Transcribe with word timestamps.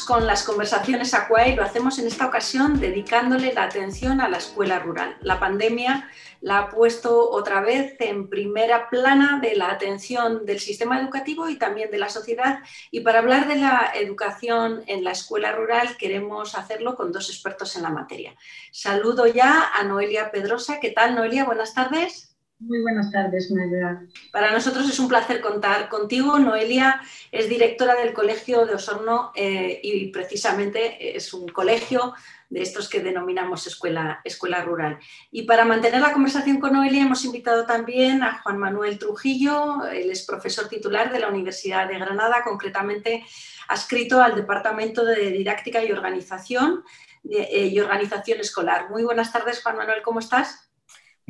Con 0.00 0.26
las 0.26 0.42
conversaciones 0.42 1.12
Aqua 1.12 1.46
y 1.46 1.54
lo 1.54 1.62
hacemos 1.62 1.98
en 1.98 2.06
esta 2.06 2.26
ocasión 2.26 2.80
dedicándole 2.80 3.52
la 3.52 3.64
atención 3.64 4.22
a 4.22 4.28
la 4.28 4.38
escuela 4.38 4.78
rural. 4.78 5.18
La 5.20 5.38
pandemia 5.38 6.08
la 6.40 6.58
ha 6.58 6.70
puesto 6.70 7.30
otra 7.30 7.60
vez 7.60 7.96
en 8.00 8.30
primera 8.30 8.88
plana 8.88 9.38
de 9.42 9.54
la 9.54 9.70
atención 9.70 10.46
del 10.46 10.60
sistema 10.60 10.98
educativo 10.98 11.48
y 11.48 11.56
también 11.56 11.90
de 11.90 11.98
la 11.98 12.08
sociedad. 12.08 12.60
Y 12.90 13.00
para 13.00 13.18
hablar 13.18 13.46
de 13.46 13.56
la 13.56 13.92
educación 13.94 14.82
en 14.86 15.04
la 15.04 15.12
escuela 15.12 15.52
rural 15.52 15.96
queremos 15.98 16.54
hacerlo 16.54 16.96
con 16.96 17.12
dos 17.12 17.28
expertos 17.28 17.76
en 17.76 17.82
la 17.82 17.90
materia. 17.90 18.34
Saludo 18.70 19.26
ya 19.26 19.72
a 19.74 19.84
Noelia 19.84 20.30
Pedrosa. 20.30 20.80
¿Qué 20.80 20.90
tal, 20.90 21.14
Noelia? 21.14 21.44
Buenas 21.44 21.74
tardes. 21.74 22.31
Muy 22.64 22.80
buenas 22.80 23.10
tardes, 23.10 23.50
Noelia. 23.50 24.06
Para 24.30 24.52
nosotros 24.52 24.88
es 24.88 25.00
un 25.00 25.08
placer 25.08 25.40
contar 25.40 25.88
contigo. 25.88 26.38
Noelia 26.38 27.00
es 27.32 27.48
directora 27.48 27.96
del 27.96 28.12
Colegio 28.12 28.66
de 28.66 28.74
Osorno 28.74 29.32
eh, 29.34 29.80
y 29.82 30.12
precisamente 30.12 31.16
es 31.16 31.34
un 31.34 31.48
colegio 31.48 32.14
de 32.50 32.62
estos 32.62 32.88
que 32.88 33.00
denominamos 33.00 33.66
escuela, 33.66 34.20
escuela 34.22 34.62
rural. 34.62 35.00
Y 35.32 35.42
para 35.42 35.64
mantener 35.64 36.00
la 36.00 36.12
conversación 36.12 36.60
con 36.60 36.74
Noelia 36.74 37.02
hemos 37.02 37.24
invitado 37.24 37.66
también 37.66 38.22
a 38.22 38.40
Juan 38.42 38.58
Manuel 38.58 38.96
Trujillo, 38.96 39.84
él 39.86 40.10
es 40.10 40.24
profesor 40.24 40.68
titular 40.68 41.12
de 41.12 41.18
la 41.18 41.28
Universidad 41.28 41.88
de 41.88 41.98
Granada, 41.98 42.44
concretamente 42.44 43.24
adscrito 43.66 44.22
al 44.22 44.36
Departamento 44.36 45.04
de 45.04 45.32
Didáctica 45.32 45.82
y 45.82 45.90
Organización 45.90 46.84
eh, 47.28 47.66
y 47.66 47.80
Organización 47.80 48.38
Escolar. 48.38 48.88
Muy 48.88 49.02
buenas 49.02 49.32
tardes, 49.32 49.60
Juan 49.64 49.78
Manuel, 49.78 50.02
¿cómo 50.02 50.20
estás? 50.20 50.71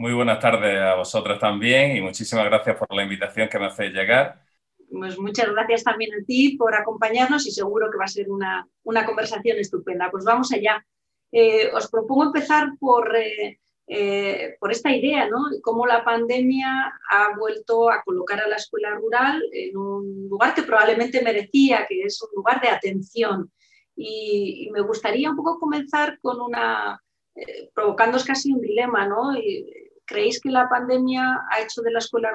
Muy 0.02 0.14
buenas 0.14 0.40
tardes 0.40 0.80
a 0.80 0.96
vosotros 0.96 1.38
también 1.38 1.96
y 1.96 2.00
muchísimas 2.00 2.46
gracias 2.46 2.76
por 2.76 2.92
la 2.92 3.04
invitación 3.04 3.48
que 3.48 3.56
me 3.56 3.66
hacéis 3.66 3.92
llegar. 3.92 4.42
Pues 4.90 5.16
muchas 5.16 5.48
gracias 5.48 5.84
también 5.84 6.10
a 6.12 6.24
ti 6.26 6.56
por 6.56 6.74
acompañarnos 6.74 7.46
y 7.46 7.52
seguro 7.52 7.88
que 7.88 7.98
va 7.98 8.06
a 8.06 8.08
ser 8.08 8.28
una, 8.28 8.66
conversación 9.06 9.58
estupenda. 9.58 10.10
Pues 10.10 10.24
vamos 10.24 10.50
allá. 10.50 10.84
Eh, 11.30 11.70
os 11.72 11.88
propongo 11.88 12.24
empezar 12.24 12.70
por, 12.80 13.14
eh, 13.14 13.60
eh, 13.86 14.56
por 14.58 14.72
esta 14.72 14.90
idea, 14.90 15.28
¿no? 15.28 15.38
Cómo 15.62 15.86
la 15.86 16.02
pandemia 16.02 16.92
ha 17.08 17.38
vuelto 17.38 17.88
a 17.88 18.02
colocar 18.02 18.40
a 18.40 18.48
la 18.48 18.56
escuela 18.56 18.96
rural 18.96 19.40
en 19.52 19.76
un 19.76 20.26
lugar 20.28 20.52
que 20.52 20.64
probablemente 20.64 21.22
merecía, 21.22 21.86
que 21.88 22.02
es 22.02 22.20
un 22.22 22.30
lugar 22.34 22.60
de 22.60 22.70
atención. 22.70 23.52
Y, 23.94 24.68
me 24.72 24.80
gustaría 24.80 25.30
un 25.30 25.36
poco 25.36 25.60
comenzar 25.60 26.18
con 26.20 26.40
una, 26.40 27.00
provocando 27.72 28.18
casi 28.26 28.52
un 28.52 28.60
dilema, 28.60 29.06
¿no? 29.06 29.36
¿Creéis 30.12 30.42
que 30.42 30.50
la 30.50 30.68
pandemia 30.68 31.40
ha 31.50 31.60
hecho 31.62 31.80
de 31.80 31.90
la 31.90 31.98
escuela, 31.98 32.32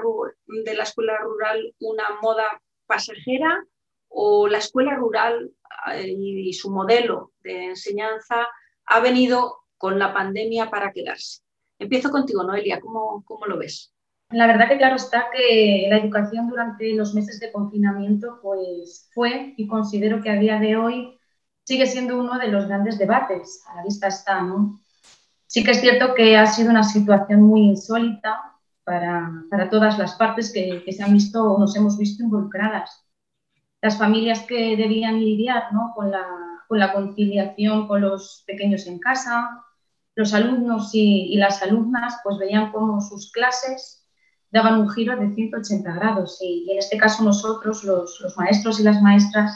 de 0.47 0.73
la 0.73 0.83
escuela 0.83 1.15
rural 1.19 1.75
una 1.79 2.05
moda 2.23 2.59
pasajera 2.87 3.63
o 4.07 4.47
la 4.47 4.57
escuela 4.57 4.95
rural 4.95 5.51
eh, 5.93 6.07
y 6.17 6.53
su 6.53 6.71
modelo 6.71 7.33
de 7.41 7.65
enseñanza 7.65 8.47
ha 8.85 8.99
venido 8.99 9.59
con 9.77 9.99
la 9.99 10.11
pandemia 10.11 10.71
para 10.71 10.91
quedarse? 10.91 11.43
Empiezo 11.77 12.09
contigo, 12.09 12.43
Noelia, 12.43 12.79
¿cómo, 12.79 13.23
cómo 13.25 13.45
lo 13.45 13.59
ves? 13.59 13.93
La 14.31 14.47
verdad 14.47 14.69
que 14.69 14.77
claro 14.77 14.95
está 14.95 15.29
que 15.31 15.85
la 15.87 15.97
educación 15.97 16.49
durante 16.49 16.91
los 16.95 17.13
meses 17.13 17.39
de 17.39 17.51
confinamiento 17.51 18.39
pues 18.41 19.07
fue 19.13 19.53
y 19.55 19.67
considero 19.67 20.23
que 20.23 20.31
a 20.31 20.39
día 20.39 20.59
de 20.59 20.77
hoy 20.77 21.19
sigue 21.63 21.85
siendo 21.85 22.17
uno 22.17 22.39
de 22.39 22.47
los 22.47 22.65
grandes 22.65 22.97
debates. 22.97 23.63
A 23.67 23.75
la 23.75 23.83
vista 23.83 24.07
está, 24.07 24.41
¿no? 24.41 24.81
Sí 25.47 25.63
que 25.63 25.71
es 25.71 25.81
cierto 25.81 26.13
que 26.13 26.37
ha 26.37 26.45
sido 26.45 26.69
una 26.69 26.83
situación 26.83 27.41
muy 27.41 27.61
insólita 27.61 28.53
para, 28.83 29.31
para 29.49 29.69
todas 29.69 29.97
las 29.97 30.15
partes 30.15 30.51
que, 30.51 30.83
que, 30.83 30.91
se 30.91 31.03
han 31.03 31.13
visto 31.13 31.43
o 31.43 31.59
nos 31.59 31.75
hemos 31.75 31.97
visto 31.97 32.23
involucradas. 32.23 33.05
Las 33.81 33.97
familias 33.97 34.41
que 34.41 34.75
debían 34.75 35.19
lidiar 35.19 35.73
¿no? 35.73 35.93
con, 35.95 36.11
la, 36.11 36.25
con, 36.67 36.79
la, 36.79 36.91
conciliación 36.91 37.87
con 37.87 38.01
los 38.01 38.43
pequeños 38.45 38.87
en 38.87 38.99
casa, 38.99 39.63
los 40.15 40.33
alumnos 40.33 40.93
y, 40.93 41.33
y, 41.33 41.37
las 41.37 41.61
alumnas 41.63 42.17
pues 42.23 42.37
veían 42.37 42.71
cómo 42.71 42.99
sus 42.99 43.31
clases 43.31 44.05
daban 44.51 44.79
un 44.81 44.89
giro 44.89 45.15
de 45.15 45.33
180 45.33 45.93
grados 45.93 46.39
y, 46.41 46.65
y 46.67 46.71
en 46.71 46.79
este 46.79 46.97
caso 46.97 47.23
nosotros, 47.23 47.83
los, 47.83 48.19
los 48.21 48.37
maestros 48.37 48.79
y 48.79 48.83
las 48.83 49.01
maestras, 49.01 49.53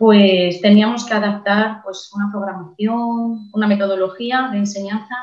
pues 0.00 0.62
teníamos 0.62 1.04
que 1.04 1.12
adaptar 1.12 1.82
pues, 1.84 2.10
una 2.14 2.30
programación, 2.30 3.50
una 3.52 3.66
metodología 3.66 4.48
de 4.50 4.56
enseñanza 4.56 5.14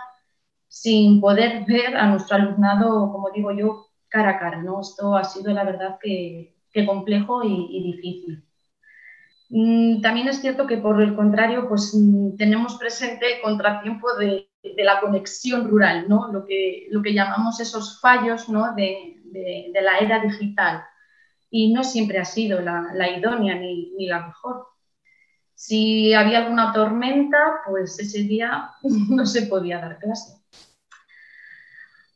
sin 0.67 1.19
poder 1.19 1.65
ver 1.67 1.97
a 1.97 2.05
nuestro 2.05 2.35
alumnado, 2.35 3.11
como 3.11 3.31
digo 3.31 3.51
yo, 3.53 3.87
cara 4.07 4.29
a 4.29 4.39
cara. 4.39 4.61
¿no? 4.61 4.81
Esto 4.81 5.15
ha 5.15 5.23
sido, 5.23 5.51
la 5.51 5.63
verdad, 5.63 5.97
que, 5.99 6.53
complejo 6.85 7.43
y, 7.43 7.91
difícil. 7.91 8.45
Mm, 9.49 9.99
también 10.01 10.27
es 10.27 10.41
cierto 10.41 10.67
que, 10.67 10.77
por 10.77 11.01
el 11.01 11.15
contrario, 11.15 11.67
pues, 11.67 11.95
mm, 11.95 12.37
tenemos 12.37 12.75
presente 12.75 13.41
contratiempo 13.43 14.13
de, 14.13 14.47
de 14.61 14.83
la 14.83 15.01
conexión 15.01 15.67
rural, 15.67 16.05
¿no? 16.07 16.31
lo, 16.31 16.45
que, 16.45 16.85
lo 16.91 17.01
que 17.01 17.15
llamamos 17.15 17.59
esos 17.59 17.99
fallos 17.99 18.47
¿no? 18.47 18.75
de, 18.75 19.15
de 19.23 19.81
la 19.81 19.97
era 19.97 20.19
digital 20.19 20.83
y 21.49 21.73
no 21.73 21.83
siempre 21.83 22.19
ha 22.19 22.25
sido 22.25 22.61
la, 22.61 23.17
idónea 23.17 23.55
ni, 23.55 24.07
la 24.07 24.27
mejor. 24.27 24.67
Si 25.53 26.13
había 26.13 26.39
alguna 26.39 26.71
tormenta, 26.73 27.37
pues 27.67 27.99
ese 27.99 28.19
día 28.19 28.71
no 28.83 29.25
se 29.25 29.43
podía 29.43 29.79
dar 29.79 29.99
clase. 29.99 30.37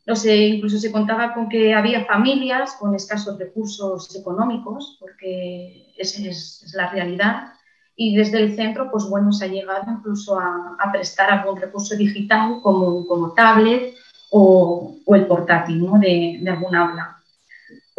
No 0.05 0.15
sé, 0.15 0.35
incluso 0.35 0.79
se 0.79 0.91
contaba 0.91 1.33
con 1.33 1.47
que 1.47 1.73
había 1.73 2.05
familias 2.05 2.75
con 2.79 2.95
escasos 2.95 3.37
recursos 3.37 4.13
económicos, 4.15 4.97
porque 4.99 5.93
esa 5.97 6.23
es, 6.23 6.71
la 6.73 6.89
realidad, 6.89 7.53
y 7.95 8.15
desde 8.15 8.39
el 8.39 8.55
centro, 8.55 8.89
pues 8.91 9.05
bueno, 9.05 9.31
se 9.31 9.45
ha 9.45 9.47
llegado 9.47 9.83
incluso 9.91 10.39
a, 10.39 10.75
prestar 10.91 11.31
algún 11.31 11.61
recurso 11.61 11.95
digital 11.95 12.59
como, 12.63 13.05
como 13.05 13.33
tablet 13.33 13.95
o, 14.31 14.97
el 15.07 15.27
portátil 15.27 15.85
¿no? 15.85 15.99
de, 15.99 16.39
de 16.41 16.49
algún 16.49 16.75
aula. 16.75 17.20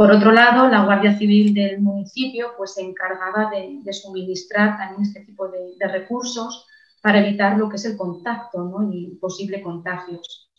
Por 0.02 0.10
otro 0.10 0.32
lado, 0.32 0.66
la 0.66 0.84
Guardia 0.84 1.16
Civil 1.16 1.54
del 1.54 1.80
municipio 1.80 2.54
pues, 2.56 2.74
se 2.74 2.82
encargaba 2.82 3.48
de, 3.50 3.92
suministrar 3.92 4.76
también 4.76 5.02
este 5.02 5.20
tipo 5.20 5.46
de, 5.46 5.76
recursos 5.86 6.66
para 7.00 7.20
evitar 7.20 7.56
lo 7.56 7.68
que 7.68 7.76
es 7.76 7.84
el 7.84 7.96
contacto 7.96 8.64
¿no? 8.64 8.92
y 8.92 9.16
posible 9.20 9.62
contagios. 9.62 10.50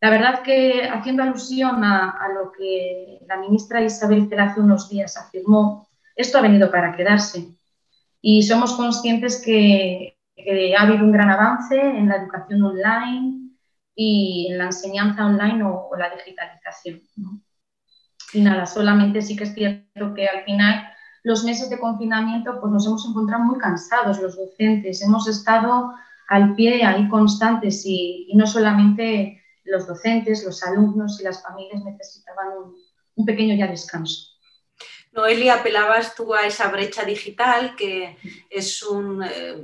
La 0.00 0.10
verdad 0.10 0.42
que, 0.44 0.88
haciendo 0.88 1.24
alusión 1.24 1.82
a, 1.82 2.28
lo 2.32 2.52
que 2.52 3.18
la 3.26 3.38
ministra 3.38 3.82
Isabel 3.82 4.28
Cela 4.28 4.44
hace 4.44 4.60
unos 4.60 4.88
días 4.88 5.16
afirmó, 5.16 5.88
esto 6.14 6.38
ha 6.38 6.42
venido 6.42 6.70
para 6.70 6.94
quedarse. 6.94 7.48
Y 8.20 8.44
somos 8.44 8.74
conscientes 8.74 9.42
que, 9.44 10.16
ha 10.78 10.82
habido 10.82 11.04
un 11.04 11.10
gran 11.10 11.28
avance 11.28 11.74
en 11.74 12.08
la 12.08 12.18
educación 12.18 12.62
online 12.62 13.50
y 13.96 14.46
en 14.48 14.58
la 14.58 14.66
enseñanza 14.66 15.26
online 15.26 15.64
o, 15.64 15.88
o 15.90 15.96
la 15.96 16.08
digitalización. 16.08 17.02
¿no? 17.16 17.42
Y 18.32 18.40
nada, 18.40 18.66
solamente 18.66 19.20
sí 19.22 19.36
que 19.36 19.44
es 19.44 19.54
cierto 19.54 20.14
que 20.14 20.26
al 20.26 20.44
final 20.44 20.88
los 21.22 21.44
meses 21.44 21.70
de 21.70 21.78
confinamiento 21.78 22.58
pues 22.60 22.72
nos 22.72 22.86
hemos 22.86 23.06
encontrado 23.06 23.44
muy 23.44 23.58
cansados 23.58 24.20
los 24.20 24.36
docentes, 24.36 25.02
hemos 25.02 25.28
estado 25.28 25.92
al 26.28 26.54
pie 26.54 26.84
ahí 26.84 27.08
constantes 27.08 27.82
y, 27.84 28.30
no 28.34 28.46
solamente 28.46 29.42
los 29.64 29.86
docentes, 29.86 30.44
los 30.44 30.62
alumnos 30.62 31.20
y 31.20 31.24
las 31.24 31.42
familias 31.42 31.84
necesitaban 31.84 32.48
un, 33.16 33.26
pequeño 33.26 33.54
ya 33.54 33.66
descanso. 33.66 34.32
Noelia, 35.12 35.56
apelabas 35.56 36.14
tú 36.14 36.34
a 36.34 36.46
esa 36.46 36.68
brecha 36.68 37.04
digital 37.04 37.76
que 37.76 38.16
es 38.50 38.82
un... 38.82 39.22
Eh, 39.22 39.62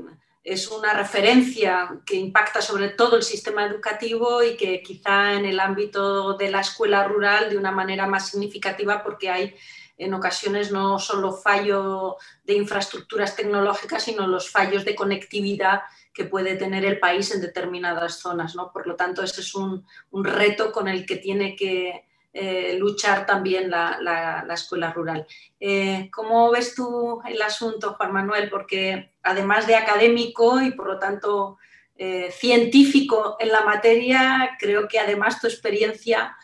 es 0.48 0.68
una 0.68 0.94
referencia 0.94 2.00
que 2.06 2.16
impacta 2.16 2.62
sobre 2.62 2.88
todo 2.88 3.16
el 3.16 3.22
sistema 3.22 3.66
educativo 3.66 4.42
y 4.42 4.56
que 4.56 4.82
quizá 4.82 5.34
en 5.34 5.44
el 5.44 5.60
ámbito 5.60 6.38
de 6.38 6.50
la 6.50 6.60
escuela 6.60 7.04
rural 7.04 7.50
de 7.50 7.58
una 7.58 7.70
manera 7.70 8.06
más 8.06 8.30
significativa 8.30 9.02
porque 9.02 9.28
hay 9.28 9.54
en 9.98 10.14
ocasiones 10.14 10.72
no 10.72 10.98
solo 10.98 11.32
fallo 11.32 12.16
de 12.44 12.54
infraestructuras 12.54 13.36
tecnológicas, 13.36 14.04
sino 14.04 14.26
los 14.26 14.48
fallos 14.48 14.86
de 14.86 14.94
conectividad 14.94 15.82
que 16.14 16.24
puede 16.24 16.56
tener 16.56 16.84
el 16.84 16.98
país 16.98 17.30
en 17.34 17.42
determinadas 17.42 18.18
zonas. 18.20 18.54
¿no? 18.54 18.72
Por 18.72 18.86
lo 18.86 18.96
tanto, 18.96 19.22
ese 19.22 19.42
es 19.42 19.54
un, 19.54 19.84
un 20.10 20.24
reto 20.24 20.72
con 20.72 20.88
el 20.88 21.04
que 21.04 21.16
tiene 21.16 21.56
que, 21.56 22.07
eh, 22.40 22.76
luchar 22.78 23.26
también 23.26 23.68
la, 23.68 24.46
escuela 24.52 24.92
rural. 24.92 25.26
Eh, 25.58 26.08
¿Cómo 26.12 26.52
ves 26.52 26.72
tú 26.72 27.20
el 27.26 27.42
asunto, 27.42 27.94
Juan 27.94 28.12
Manuel? 28.12 28.48
Porque 28.48 29.10
además 29.24 29.66
de 29.66 29.74
académico 29.74 30.62
y 30.62 30.70
por 30.70 30.86
lo 30.86 31.00
tanto 31.00 31.58
eh, 31.96 32.30
científico 32.30 33.36
en 33.40 33.48
la 33.48 33.64
materia, 33.64 34.56
creo 34.56 34.86
que 34.86 35.00
además 35.00 35.40
tu 35.40 35.48
experiencia 35.48 36.36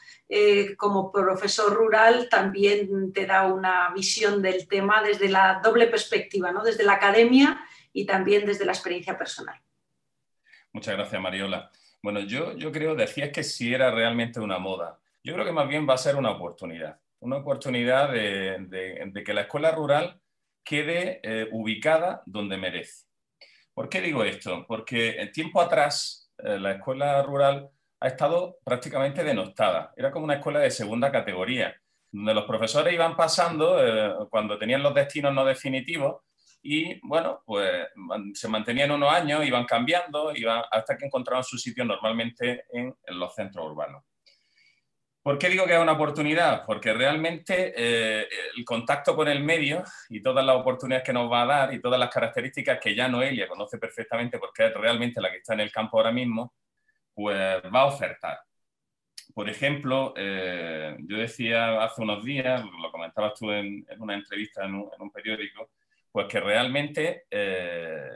como 0.79 1.13
profesor 1.13 1.73
rural 1.73 2.29
también 2.29 3.13
te 3.13 3.25
da 3.25 3.47
una 3.47 3.93
visión 3.95 4.43
del 4.43 4.67
tema 4.67 5.01
desde 5.01 5.29
la 5.29 5.61
doble 5.63 5.87
perspectiva, 5.87 6.51
¿no? 6.51 6.65
desde 6.65 6.83
la 6.83 6.95
academia 6.95 7.61
y 7.93 8.05
también 8.05 8.45
desde 8.45 8.65
la 8.65 8.73
experiencia 8.73 9.17
personal. 9.17 9.61
Muchas 10.73 10.97
gracias, 10.97 11.23
Mariola. 11.23 11.71
Bueno, 12.03 12.19
yo, 12.21 12.57
yo 12.57 12.73
creo, 12.73 12.97
decías 12.97 13.31
que 13.31 13.45
si 13.45 13.73
era 13.73 13.93
realmente 13.93 14.41
una 14.41 14.59
moda. 14.59 14.99
Yo 15.27 15.33
creo 15.33 15.47
que 15.47 15.53
más 15.53 15.67
bien 15.67 15.89
va 15.89 15.95
a 15.95 15.99
ser 15.99 16.17
una 16.17 16.33
oportunidad, 16.33 17.01
una 17.21 17.39
oportunidad 17.39 18.13
de, 18.13 19.23
que 19.25 19.33
la 19.33 19.43
escuela 19.43 19.73
rural 19.73 20.21
quede 20.63 21.21
eh, 21.23 21.49
ubicada 21.51 22.23
donde 22.27 22.59
merece. 22.59 23.07
¿Por 23.73 23.89
qué 23.89 24.03
digo 24.03 24.23
esto? 24.23 24.67
Porque 24.69 25.19
en 25.19 25.33
tiempo 25.33 25.63
atrás 25.63 26.31
eh, 26.37 26.59
la 26.59 26.73
escuela 26.73 27.23
rural 27.23 27.71
ha 28.01 28.07
estado 28.07 28.59
prácticamente 28.63 29.25
denostada. 29.25 29.95
Era 29.97 30.11
como 30.11 30.27
una 30.27 30.35
escuela 30.35 30.61
de 30.61 30.71
segunda 30.71 31.11
categoría, 31.11 31.75
donde 32.13 32.35
los 32.35 32.45
profesores 32.45 32.93
iban 32.93 33.17
pasando 33.17 33.83
eh, 33.83 34.27
cuando 34.29 34.59
tenían 34.59 34.83
los 34.83 34.95
destinos 34.95 35.33
no 35.33 35.47
definitivos 35.47 36.21
y, 36.61 37.01
bueno, 37.09 37.43
pues 37.47 37.87
se 38.35 38.49
mantenían 38.49 38.91
unos 38.91 39.11
años, 39.11 39.47
iban 39.47 39.65
cambiando, 39.65 40.37
iban, 40.37 40.65
hasta 40.71 40.99
que 40.99 41.07
encontraban 41.07 41.45
su 41.45 41.57
sitio 41.57 41.85
normalmente 41.87 42.67
en 42.73 42.95
los 43.07 43.35
centros 43.35 43.65
urbanos. 43.71 44.05
¿Por 45.25 45.39
qué 45.39 45.49
digo 45.49 45.65
que 45.65 45.73
es 45.73 45.81
una 45.81 45.93
oportunidad? 45.93 46.67
Porque 46.67 46.93
realmente 46.93 47.73
eh, 47.75 48.29
el 48.59 48.63
contacto 48.63 49.17
con 49.17 49.27
el 49.27 49.43
medio 49.43 49.83
y 50.11 50.21
todas 50.21 50.45
las 50.45 50.55
oportunidades 50.55 51.03
que 51.03 51.15
nos 51.15 51.33
va 51.33 51.41
a 51.41 51.47
dar 51.47 51.73
y 51.73 51.81
todas 51.81 51.99
las 51.99 52.11
características 52.11 52.79
que 52.79 52.95
ya 52.95 53.09
Noelia 53.09 53.49
conoce 53.49 53.79
perfectamente 53.79 54.39
porque 54.39 54.67
es 54.67 54.75
realmente 54.75 55.23
la 55.23 55.31
que 55.31 55.39
está 55.39 55.55
en 55.55 55.61
el 55.61 55.73
campo 55.73 55.97
ahora 55.97 56.13
mismo, 56.13 56.53
pues 57.15 57.39
va 57.39 57.81
a 57.81 57.87
ofertar. 57.87 58.39
Por 59.33 59.49
ejemplo, 59.49 60.13
eh, 60.15 60.95
yo 61.07 61.17
decía 61.17 61.83
hace 61.83 62.03
unos 62.03 62.23
días, 62.23 62.63
lo 62.63 62.93
comentabas 62.93 63.33
tú 63.33 63.51
en, 63.51 63.87
una 64.01 64.17
entrevista 64.17 64.67
en 64.67 64.75
un, 64.75 65.11
periódico, 65.11 65.71
pues 66.13 66.27
que 66.27 66.39
realmente 66.39 67.25
eh, 67.31 68.11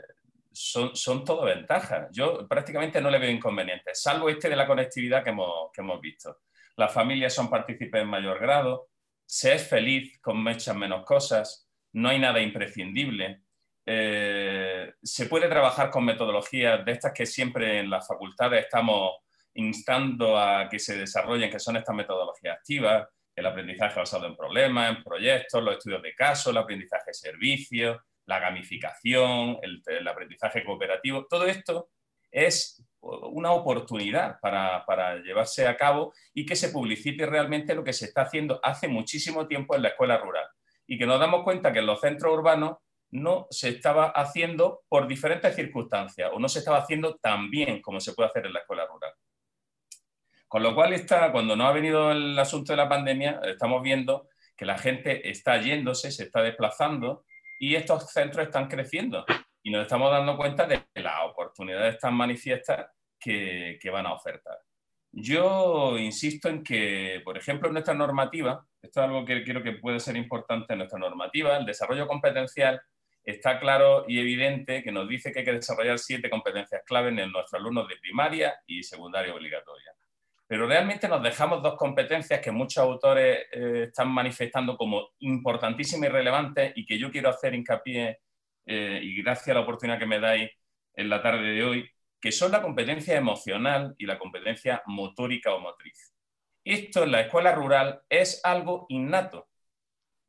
son, 0.51 0.95
son, 0.95 1.23
todo 1.25 1.45
ventajas. 1.45 2.09
Yo 2.11 2.47
prácticamente 2.47 3.01
no 3.01 3.09
le 3.09 3.17
veo 3.17 3.31
inconvenientes, 3.31 3.99
salvo 3.99 4.29
este 4.29 4.47
de 4.47 4.55
la 4.55 4.67
conectividad 4.67 5.23
que 5.23 5.35
que 5.73 5.81
hemos 5.81 5.99
visto 5.99 6.37
las 6.75 6.93
familias 6.93 7.33
son 7.33 7.49
partícipes 7.49 8.01
en 8.01 8.07
mayor 8.07 8.39
grado, 8.39 8.89
se 9.25 9.53
es 9.53 9.67
feliz 9.67 10.19
con 10.21 10.41
muchas 10.43 10.75
menos 10.75 11.05
cosas, 11.05 11.69
no 11.93 12.09
hay 12.09 12.19
nada 12.19 12.41
imprescindible. 12.41 13.43
Eh, 13.85 14.93
se 15.01 15.25
puede 15.27 15.47
trabajar 15.47 15.89
con 15.89 16.05
metodologías 16.05 16.83
de 16.85 16.91
estas 16.91 17.13
que 17.13 17.25
siempre 17.25 17.79
en 17.79 17.89
las 17.89 18.07
facultades 18.07 18.63
estamos 18.63 19.17
instando 19.53 20.37
a 20.37 20.67
que 20.69 20.79
se 20.79 20.97
desarrollen, 20.97 21.49
que 21.49 21.59
son 21.59 21.75
estas 21.77 21.95
metodologías 21.95 22.57
activas, 22.57 23.07
el 23.35 23.45
aprendizaje 23.45 23.99
basado 23.99 24.27
en 24.27 24.35
problemas, 24.35 24.97
en 24.97 25.03
proyectos, 25.03 25.63
los 25.63 25.77
estudios 25.77 26.01
de 26.01 26.13
caso, 26.13 26.49
el 26.51 26.57
aprendizaje 26.57 27.05
de 27.07 27.13
servicios, 27.13 27.97
la 28.25 28.39
gamificación, 28.39 29.57
el 29.61 30.07
aprendizaje 30.07 30.63
cooperativo. 30.63 31.25
Todo 31.27 31.45
esto 31.45 31.89
es 32.31 32.83
una 33.01 33.51
oportunidad 33.51 34.39
para, 34.39 35.15
llevarse 35.17 35.67
a 35.67 35.77
cabo 35.77 36.13
y 36.33 36.45
que 36.45 36.55
se 36.55 36.69
publicite 36.69 37.25
realmente 37.25 37.75
lo 37.75 37.83
que 37.83 37.93
se 37.93 38.05
está 38.05 38.23
haciendo 38.23 38.59
hace 38.63 38.87
muchísimo 38.87 39.47
tiempo 39.47 39.75
en 39.75 39.83
la 39.83 39.89
escuela 39.89 40.17
rural. 40.17 40.45
Y 40.87 40.97
que 40.97 41.05
nos 41.05 41.19
damos 41.19 41.43
cuenta 41.43 41.71
que 41.71 41.79
en 41.79 41.85
los 41.85 42.01
centros 42.01 42.33
urbanos 42.33 42.77
no 43.11 43.47
se 43.49 43.69
estaba 43.69 44.07
haciendo 44.09 44.81
por 44.87 45.07
diferentes 45.07 45.55
circunstancias 45.55 46.29
o 46.33 46.39
no 46.39 46.49
se 46.49 46.59
estaba 46.59 46.77
haciendo 46.77 47.15
tan 47.15 47.49
bien 47.49 47.81
como 47.81 47.99
se 47.99 48.13
puede 48.13 48.29
hacer 48.29 48.45
en 48.45 48.53
la 48.53 48.59
escuela 48.59 48.85
rural. 48.85 49.13
Con 50.47 50.63
lo 50.63 50.73
cual, 50.73 50.93
está, 50.93 51.31
cuando 51.31 51.55
no 51.55 51.67
ha 51.67 51.71
venido 51.71 52.11
el 52.11 52.37
asunto 52.37 52.73
de 52.73 52.77
la 52.77 52.89
pandemia, 52.89 53.39
estamos 53.43 53.83
viendo 53.83 54.29
que 54.57 54.65
la 54.65 54.77
gente 54.77 55.29
está 55.29 55.61
yéndose, 55.61 56.11
se 56.11 56.23
está 56.23 56.41
desplazando 56.41 57.23
y 57.59 57.75
estos 57.75 58.11
centros 58.11 58.47
están 58.47 58.67
creciendo 58.67 59.25
y 59.63 59.71
nos 59.71 59.83
estamos 59.83 60.11
dando 60.11 60.37
cuenta 60.37 60.65
de 60.65 60.83
las 60.95 61.25
oportunidades 61.25 61.97
tan 61.99 62.13
manifiestas 62.13 62.87
que, 63.19 63.77
que 63.81 63.89
van 63.89 64.05
a 64.05 64.13
ofertar. 64.13 64.57
Yo 65.11 65.97
insisto 65.97 66.49
en 66.49 66.63
que, 66.63 67.21
por 67.23 67.37
ejemplo, 67.37 67.67
en 67.67 67.73
nuestra 67.73 67.93
normativa, 67.93 68.65
esto 68.81 69.01
es 69.01 69.05
algo 69.05 69.25
que 69.25 69.43
creo 69.43 69.63
que 69.63 69.73
puede 69.73 69.99
ser 69.99 70.15
importante 70.15 70.73
en 70.73 70.79
nuestra 70.79 70.99
normativa, 70.99 71.57
el 71.57 71.65
desarrollo 71.65 72.07
competencial 72.07 72.79
está 73.23 73.59
claro 73.59 74.05
y 74.07 74.19
evidente 74.19 74.83
que 74.83 74.91
nos 74.91 75.07
dice 75.07 75.31
que 75.31 75.39
hay 75.39 75.45
que 75.45 75.53
desarrollar 75.53 75.99
siete 75.99 76.29
competencias 76.29 76.81
clave 76.85 77.09
en 77.09 77.31
nuestros 77.31 77.59
alumnos 77.59 77.87
de 77.87 77.97
primaria 77.97 78.55
y 78.65 78.83
secundaria 78.83 79.33
obligatoria. 79.33 79.91
Pero 80.47 80.65
realmente 80.67 81.07
nos 81.07 81.21
dejamos 81.21 81.61
dos 81.61 81.75
competencias 81.75 82.39
que 82.39 82.51
muchos 82.51 82.83
autores 82.83 83.45
eh, 83.51 83.83
están 83.87 84.09
manifestando 84.09 84.75
como 84.75 85.09
importantísimas 85.19 86.09
y 86.09 86.11
relevantes 86.11 86.73
y 86.75 86.85
que 86.85 86.97
yo 86.97 87.11
quiero 87.11 87.29
hacer 87.29 87.53
hincapié 87.53 88.19
eh, 88.71 88.99
y 89.01 89.19
gracias 89.23 89.47
a 89.49 89.53
la 89.55 89.61
oportunidad 89.61 89.97
que 89.97 90.05
me 90.05 90.19
dais 90.19 90.51
en 90.93 91.09
la 91.09 91.23
tarde 91.23 91.41
de 91.41 91.63
hoy, 91.63 91.89
que 92.21 92.31
son 92.31 92.51
la 92.51 92.61
competencia 92.61 93.17
emocional 93.17 93.95
y 93.97 94.05
la 94.05 94.19
competencia 94.19 94.83
motórica 94.85 95.55
o 95.55 95.59
motriz. 95.59 96.13
Esto 96.63 97.03
en 97.03 97.11
la 97.11 97.21
escuela 97.21 97.51
rural 97.51 98.01
es 98.07 98.41
algo 98.43 98.85
innato, 98.89 99.49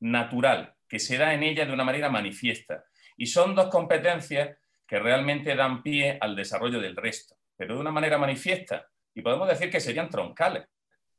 natural, 0.01 0.75
que 0.89 0.99
se 0.99 1.19
da 1.19 1.35
en 1.35 1.43
ella 1.43 1.67
de 1.67 1.75
una 1.75 1.85
manera 1.85 2.09
manifiesta. 2.09 2.85
Y 3.15 3.27
son 3.27 3.55
dos 3.55 3.69
competencias 3.69 4.57
que 4.87 4.99
realmente 4.99 5.55
dan 5.55 5.83
pie 5.83 6.17
al 6.19 6.35
desarrollo 6.35 6.81
del 6.81 6.97
resto, 6.97 7.37
pero 7.59 7.75
de 7.75 7.81
una 7.81 7.93
manera 7.93 8.17
manifiesta. 8.17 8.89
Y 9.15 9.21
podemos 9.21 9.49
decir 9.49 9.69
que 9.69 9.81
serían 9.81 10.09
troncales 10.09 10.67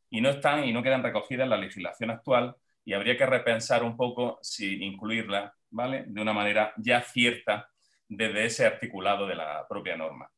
y 0.09 0.21
no 0.21 0.29
están 0.29 0.63
y 0.63 0.73
no 0.73 0.81
quedan 0.81 1.03
recogidas 1.03 1.43
en 1.43 1.51
la 1.51 1.57
legislación 1.57 2.09
actual 2.09 2.55
y 2.83 2.93
habría 2.93 3.17
que 3.17 3.25
repensar 3.25 3.83
un 3.83 3.95
poco 3.95 4.39
si 4.41 4.83
incluirla 4.83 5.53
¿vale? 5.69 6.05
de 6.07 6.21
una 6.21 6.33
manera 6.33 6.73
ya 6.77 7.01
cierta 7.01 7.69
desde 8.07 8.45
ese 8.45 8.65
articulado 8.65 9.27
de 9.27 9.35
la 9.35 9.65
propia 9.67 9.95
norma. 9.95 10.29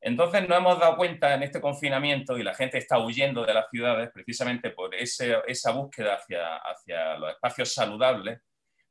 Entonces 0.00 0.48
nos 0.48 0.58
hemos 0.58 0.80
dado 0.80 0.96
cuenta 0.96 1.34
en 1.34 1.42
este 1.42 1.60
confinamiento 1.60 2.38
y 2.38 2.42
la 2.42 2.54
gente 2.54 2.78
está 2.78 2.98
huyendo 2.98 3.44
de 3.44 3.52
las 3.52 3.68
ciudades 3.68 4.10
precisamente 4.12 4.70
por 4.70 4.94
esa 4.94 5.72
búsqueda 5.72 6.14
hacia, 6.14 6.56
hacia 6.56 7.18
los 7.18 7.32
espacios 7.32 7.74
saludables, 7.74 8.40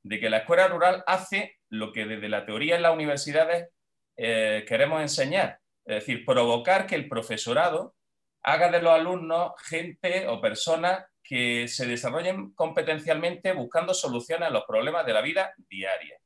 de 0.04 0.19
que 0.19 0.30
la 0.30 0.38
escuela 0.38 0.68
rural 0.68 1.04
hace 1.07 1.57
lo 1.69 1.92
que 1.92 2.06
desde 2.06 2.30
la 2.30 2.45
teoría 2.45 2.75
en 2.75 2.84
las 2.84 2.94
universidades 2.94 3.69
eh, 4.18 4.66
queremos 4.68 5.02
enseñar, 5.02 5.60
es 5.86 5.95
decir, 5.95 6.25
provocar 6.25 6.86
que 6.86 6.95
el 6.95 7.10
profesorado 7.10 7.95
haga 8.44 8.69
de 8.69 8.81
los 8.81 8.94
alumnos 8.94 9.54
gente 9.68 10.28
o 10.28 10.40
personas 10.40 11.06
que 11.30 11.68
se 11.68 11.86
desarrollen 11.86 12.54
competencialmente 12.56 13.54
buscando 13.54 13.94
soluciones 13.94 14.48
a 14.48 14.52
los 14.52 14.64
problemas 14.66 15.06
de 15.06 15.14
la 15.14 15.22
vida 15.22 15.54
diaria. 15.70 16.18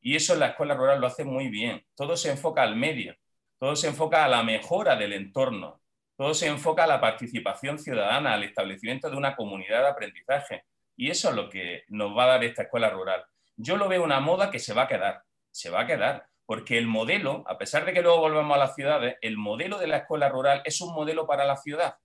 Y 0.00 0.16
eso 0.16 0.32
en 0.32 0.40
la 0.40 0.46
escuela 0.46 0.72
rural 0.72 1.02
lo 1.02 1.06
hace 1.06 1.22
muy 1.22 1.48
bien. 1.48 1.84
Todo 1.94 2.16
se 2.16 2.30
enfoca 2.30 2.62
al 2.62 2.74
medio, 2.74 3.14
todo 3.58 3.76
se 3.76 3.88
enfoca 3.88 4.24
a 4.24 4.28
la 4.28 4.42
mejora 4.42 4.96
del 4.96 5.12
entorno, 5.12 5.82
todo 6.16 6.32
se 6.32 6.46
enfoca 6.46 6.84
a 6.84 6.86
la 6.86 6.98
participación 6.98 7.78
ciudadana, 7.78 8.32
al 8.32 8.42
establecimiento 8.42 9.10
de 9.10 9.18
una 9.18 9.36
comunidad 9.36 9.82
de 9.82 9.88
aprendizaje. 9.88 10.64
Y 10.96 11.10
eso 11.10 11.28
es 11.28 11.34
lo 11.34 11.50
que 11.50 11.82
nos 11.88 12.16
va 12.16 12.24
a 12.24 12.28
dar 12.28 12.44
esta 12.44 12.62
escuela 12.62 12.88
rural. 12.88 13.26
Yo 13.54 13.76
lo 13.76 13.86
veo 13.86 14.02
una 14.02 14.20
moda 14.20 14.50
que 14.50 14.60
se 14.60 14.72
va 14.72 14.84
a 14.84 14.88
quedar, 14.88 15.24
se 15.50 15.68
va 15.68 15.80
a 15.82 15.86
quedar, 15.86 16.24
porque 16.46 16.78
el 16.78 16.86
modelo, 16.86 17.44
a 17.46 17.58
pesar 17.58 17.84
de 17.84 17.92
que 17.92 18.00
luego 18.00 18.20
volvamos 18.20 18.56
a 18.56 18.60
las 18.60 18.74
ciudades, 18.74 19.16
el 19.20 19.36
modelo 19.36 19.76
de 19.76 19.88
la 19.88 19.98
escuela 19.98 20.30
rural 20.30 20.62
es 20.64 20.80
un 20.80 20.94
modelo 20.94 21.26
para 21.26 21.44
la 21.44 21.58
ciudad 21.58 21.96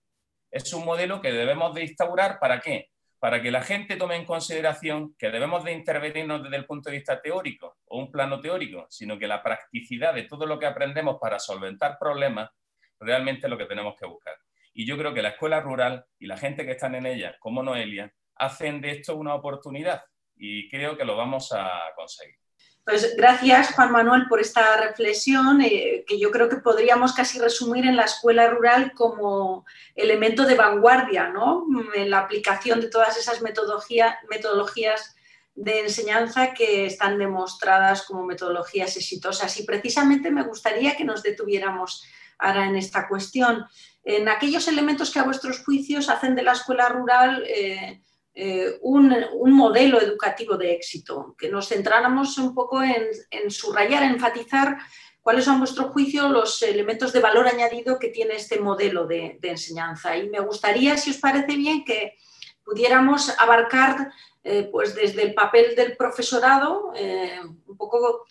es 0.54 0.72
un 0.72 0.84
modelo 0.84 1.20
que 1.20 1.32
debemos 1.32 1.74
de 1.74 1.82
instaurar 1.82 2.38
para 2.38 2.60
qué? 2.60 2.90
Para 3.18 3.42
que 3.42 3.50
la 3.50 3.62
gente 3.62 3.96
tome 3.96 4.14
en 4.14 4.24
consideración 4.24 5.16
que 5.18 5.30
debemos 5.30 5.64
de 5.64 5.72
intervenirnos 5.72 6.44
desde 6.44 6.56
el 6.56 6.64
punto 6.64 6.90
de 6.90 6.96
vista 6.96 7.20
teórico 7.20 7.78
o 7.86 7.98
un 7.98 8.12
plano 8.12 8.40
teórico, 8.40 8.86
sino 8.88 9.18
que 9.18 9.26
la 9.26 9.42
practicidad 9.42 10.14
de 10.14 10.22
todo 10.22 10.46
lo 10.46 10.60
que 10.60 10.66
aprendemos 10.66 11.18
para 11.20 11.40
solventar 11.40 11.98
problemas 11.98 12.50
realmente 13.00 13.48
es 13.48 13.50
lo 13.50 13.58
que 13.58 13.66
tenemos 13.66 13.96
que 13.98 14.06
buscar. 14.06 14.36
Y 14.72 14.86
yo 14.86 14.96
creo 14.96 15.12
que 15.12 15.22
la 15.22 15.30
escuela 15.30 15.60
rural 15.60 16.04
y 16.20 16.26
la 16.26 16.36
gente 16.36 16.64
que 16.64 16.72
están 16.72 16.94
en 16.94 17.06
ella, 17.06 17.34
como 17.40 17.64
Noelia, 17.64 18.12
hacen 18.36 18.80
de 18.80 18.92
esto 18.92 19.16
una 19.16 19.34
oportunidad 19.34 20.04
y 20.36 20.68
creo 20.70 20.96
que 20.96 21.04
lo 21.04 21.16
vamos 21.16 21.50
a 21.52 21.80
conseguir. 21.96 22.43
Pues 22.84 23.16
gracias, 23.16 23.72
Juan 23.74 23.92
Manuel, 23.92 24.26
por 24.28 24.40
esta 24.40 24.76
reflexión, 24.76 25.62
eh, 25.62 26.04
que 26.06 26.18
yo 26.18 26.30
creo 26.30 26.50
que 26.50 26.58
podríamos 26.58 27.14
casi 27.14 27.38
resumir 27.38 27.86
en 27.86 27.96
la 27.96 28.04
escuela 28.04 28.46
rural 28.48 28.92
como 28.92 29.64
elemento 29.94 30.44
de 30.44 30.54
vanguardia, 30.54 31.28
¿no? 31.28 31.64
En 31.94 32.10
la 32.10 32.18
aplicación 32.18 32.82
de 32.82 32.90
todas 32.90 33.16
esas 33.16 33.40
metodologías 33.40 35.14
de 35.54 35.80
enseñanza 35.80 36.52
que 36.52 36.84
están 36.84 37.18
demostradas 37.18 38.02
como 38.02 38.26
metodologías 38.26 38.96
exitosas. 38.98 39.58
Y 39.58 39.64
precisamente 39.64 40.30
me 40.30 40.42
gustaría 40.42 40.94
que 40.94 41.04
nos 41.04 41.22
detuviéramos 41.22 42.04
ahora 42.38 42.66
en 42.66 42.76
esta 42.76 43.08
cuestión. 43.08 43.64
En 44.02 44.28
aquellos 44.28 44.68
elementos 44.68 45.10
que 45.10 45.20
a 45.20 45.24
vuestros 45.24 45.64
juicios 45.64 46.10
hacen 46.10 46.34
de 46.34 46.42
la 46.42 46.52
escuela 46.52 46.90
rural 46.90 47.44
eh, 47.46 48.02
eh, 48.36 48.78
un, 48.82 49.52
modelo 49.52 50.00
educativo 50.00 50.56
de 50.56 50.72
éxito, 50.72 51.36
que 51.38 51.48
nos 51.48 51.68
centráramos 51.68 52.36
un 52.38 52.52
poco 52.52 52.82
en, 52.82 53.48
subrayar, 53.48 54.02
enfatizar 54.02 54.76
cuáles 55.22 55.44
son, 55.44 55.56
a 55.56 55.58
vuestro 55.58 55.84
juicio, 55.90 56.28
los 56.28 56.60
elementos 56.62 57.12
de 57.12 57.20
valor 57.20 57.46
añadido 57.46 57.96
que 57.96 58.08
tiene 58.08 58.34
este 58.34 58.58
modelo 58.58 59.06
de, 59.06 59.38
enseñanza. 59.42 60.16
Y 60.16 60.28
me 60.28 60.40
gustaría, 60.40 60.96
si 60.96 61.10
os 61.10 61.18
parece 61.18 61.54
bien, 61.54 61.84
que 61.84 62.16
pudiéramos 62.64 63.32
abarcar 63.38 64.10
eh, 64.42 64.68
pues 64.70 64.96
desde 64.96 65.22
el 65.22 65.32
papel 65.32 65.76
del 65.76 65.96
profesorado, 65.96 66.92
eh, 66.96 67.38
un 67.66 67.76
poco 67.76 68.26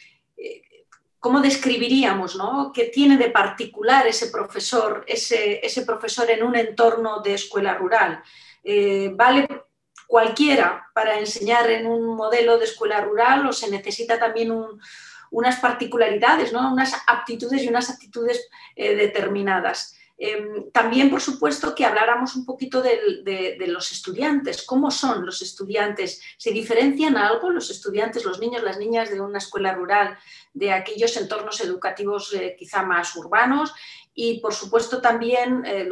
cómo 1.17 1.39
describiríamos, 1.39 2.36
¿no? 2.36 2.74
¿Qué 2.74 2.86
tiene 2.86 3.15
de 3.15 3.29
particular 3.29 4.05
ese 4.05 4.27
profesor, 4.27 5.05
ese, 5.07 5.65
ese 5.65 5.83
profesor 5.86 6.29
en 6.29 6.43
un 6.43 6.57
entorno 6.57 7.22
de 7.22 7.36
escuela 7.36 7.75
rural? 7.75 8.22
¿Vale 9.13 9.48
cualquiera 10.07 10.88
para 10.93 11.19
enseñar 11.19 11.69
en 11.69 11.88
un 11.88 12.15
modelo 12.15 12.57
de 12.57 12.65
escuela 12.65 13.01
rural 13.01 13.45
o 13.48 13.53
se 13.53 13.69
necesita 13.69 14.19
también 14.19 14.51
unas 15.31 15.60
particularidades, 15.60 16.53
¿no? 16.53 16.72
unas 16.72 16.93
aptitudes 17.07 17.63
y 17.63 17.67
unas 17.67 17.89
actitudes 17.89 18.48
eh, 18.75 18.95
determinadas. 18.95 19.95
Em, 20.15 20.72
también, 20.72 21.10
por 21.10 21.22
supuesto, 21.22 21.74
que 21.74 21.86
habláramos 21.86 22.36
un 22.36 22.45
poquito 22.45 22.81
de, 22.81 23.57
los 23.67 23.91
estudiantes. 23.91 24.63
¿Cómo 24.63 24.91
son 24.91 25.25
los 25.25 25.41
estudiantes? 25.41 26.22
¿Se 26.38 26.51
diferencian 26.51 27.17
algo 27.17 27.50
los 27.50 27.69
estudiantes, 27.72 28.24
los 28.24 28.39
niños, 28.39 28.63
las 28.63 28.77
niñas 28.77 29.10
de 29.10 29.19
una 29.19 29.39
escuela 29.39 29.74
rural 29.74 30.17
de 30.53 30.72
aquellos 30.72 31.17
entornos 31.17 31.60
educativos 31.62 32.33
eh, 32.33 32.55
quizá 32.57 32.83
más 32.83 33.15
urbanos? 33.15 33.74
Y, 34.13 34.39
por 34.39 34.53
supuesto, 34.53 35.01
también 35.01 35.65
eh, 35.65 35.89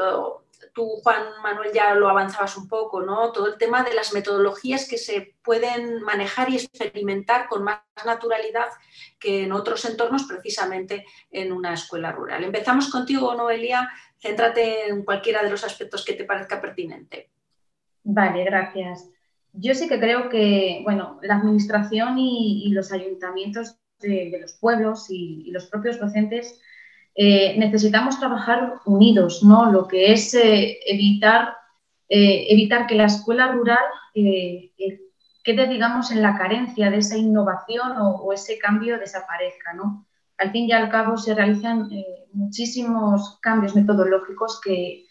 tú, 0.74 0.88
Juan 1.04 1.24
Manuel, 1.44 1.72
ya 1.74 1.94
lo 1.96 2.10
avanzabas 2.10 2.56
un 2.58 2.68
poco, 2.68 3.02
¿no? 3.02 3.32
Todo 3.32 3.48
el 3.48 3.58
tema 3.58 3.84
de 3.84 3.94
las 3.94 4.14
metodologías 4.14 4.88
que 4.88 4.98
se 4.98 5.36
pueden 5.44 6.02
manejar 6.02 6.50
y 6.50 6.56
experimentar 6.56 7.48
con 7.48 7.64
más 7.64 7.82
naturalidad 8.06 8.68
que 9.20 9.44
en 9.44 9.52
otros 9.52 9.86
entornos, 9.86 10.24
precisamente 10.24 11.06
en 11.30 11.52
una 11.52 11.74
escuela 11.74 12.12
rural. 12.12 12.44
Empezamos 12.44 12.90
contigo, 12.90 13.36
Noelia. 13.36 13.90
Céntrate 14.18 14.88
en 14.88 15.04
cualquiera 15.04 15.44
de 15.44 15.50
los 15.50 15.64
aspectos 15.64 16.06
que 16.06 16.14
te 16.14 16.26
parezca 16.26 16.62
pertinente. 16.62 17.32
Vale, 18.04 18.44
gracias. 18.44 19.10
Yo 19.54 19.76
sí 19.76 19.88
que 19.88 20.00
creo 20.00 20.30
que, 20.30 20.82
bueno, 20.84 21.20
la 21.22 21.36
administración 21.36 22.18
y, 22.18 22.70
los 22.70 22.92
ayuntamientos 22.92 23.78
de, 24.00 24.38
los 24.42 24.54
pueblos 24.54 25.08
y 25.10 25.52
los 25.52 25.66
propios 25.66 26.00
docentes 26.00 26.60
eh, 27.14 27.58
necesitamos 27.58 28.20
trabajar 28.20 28.80
unidos, 28.86 29.44
¿no? 29.44 29.72
Lo 29.72 29.88
que 29.88 30.14
es 30.14 30.34
eh, 30.34 30.80
evitar, 30.86 31.56
eh, 32.08 32.46
evitar 32.50 32.88
que 32.88 32.96
la 32.96 33.06
escuela 33.06 33.52
rural 33.52 33.84
quede, 34.14 35.68
digamos, 35.68 36.12
en 36.12 36.22
la 36.22 36.38
carencia 36.38 36.90
de 36.90 36.98
esa 36.98 37.18
innovación 37.18 37.94
o, 37.98 38.32
ese 38.34 38.58
cambio 38.60 38.98
desaparezca, 38.98 39.74
¿no? 39.74 40.06
Al 40.38 40.52
fin 40.52 40.68
y 40.68 40.72
al 40.72 40.90
cabo 40.90 41.18
se 41.18 41.36
realizan 41.36 41.90
muchísimos 42.34 43.40
cambios 43.42 43.76
metodológicos 43.76 44.60
que, 44.62 45.06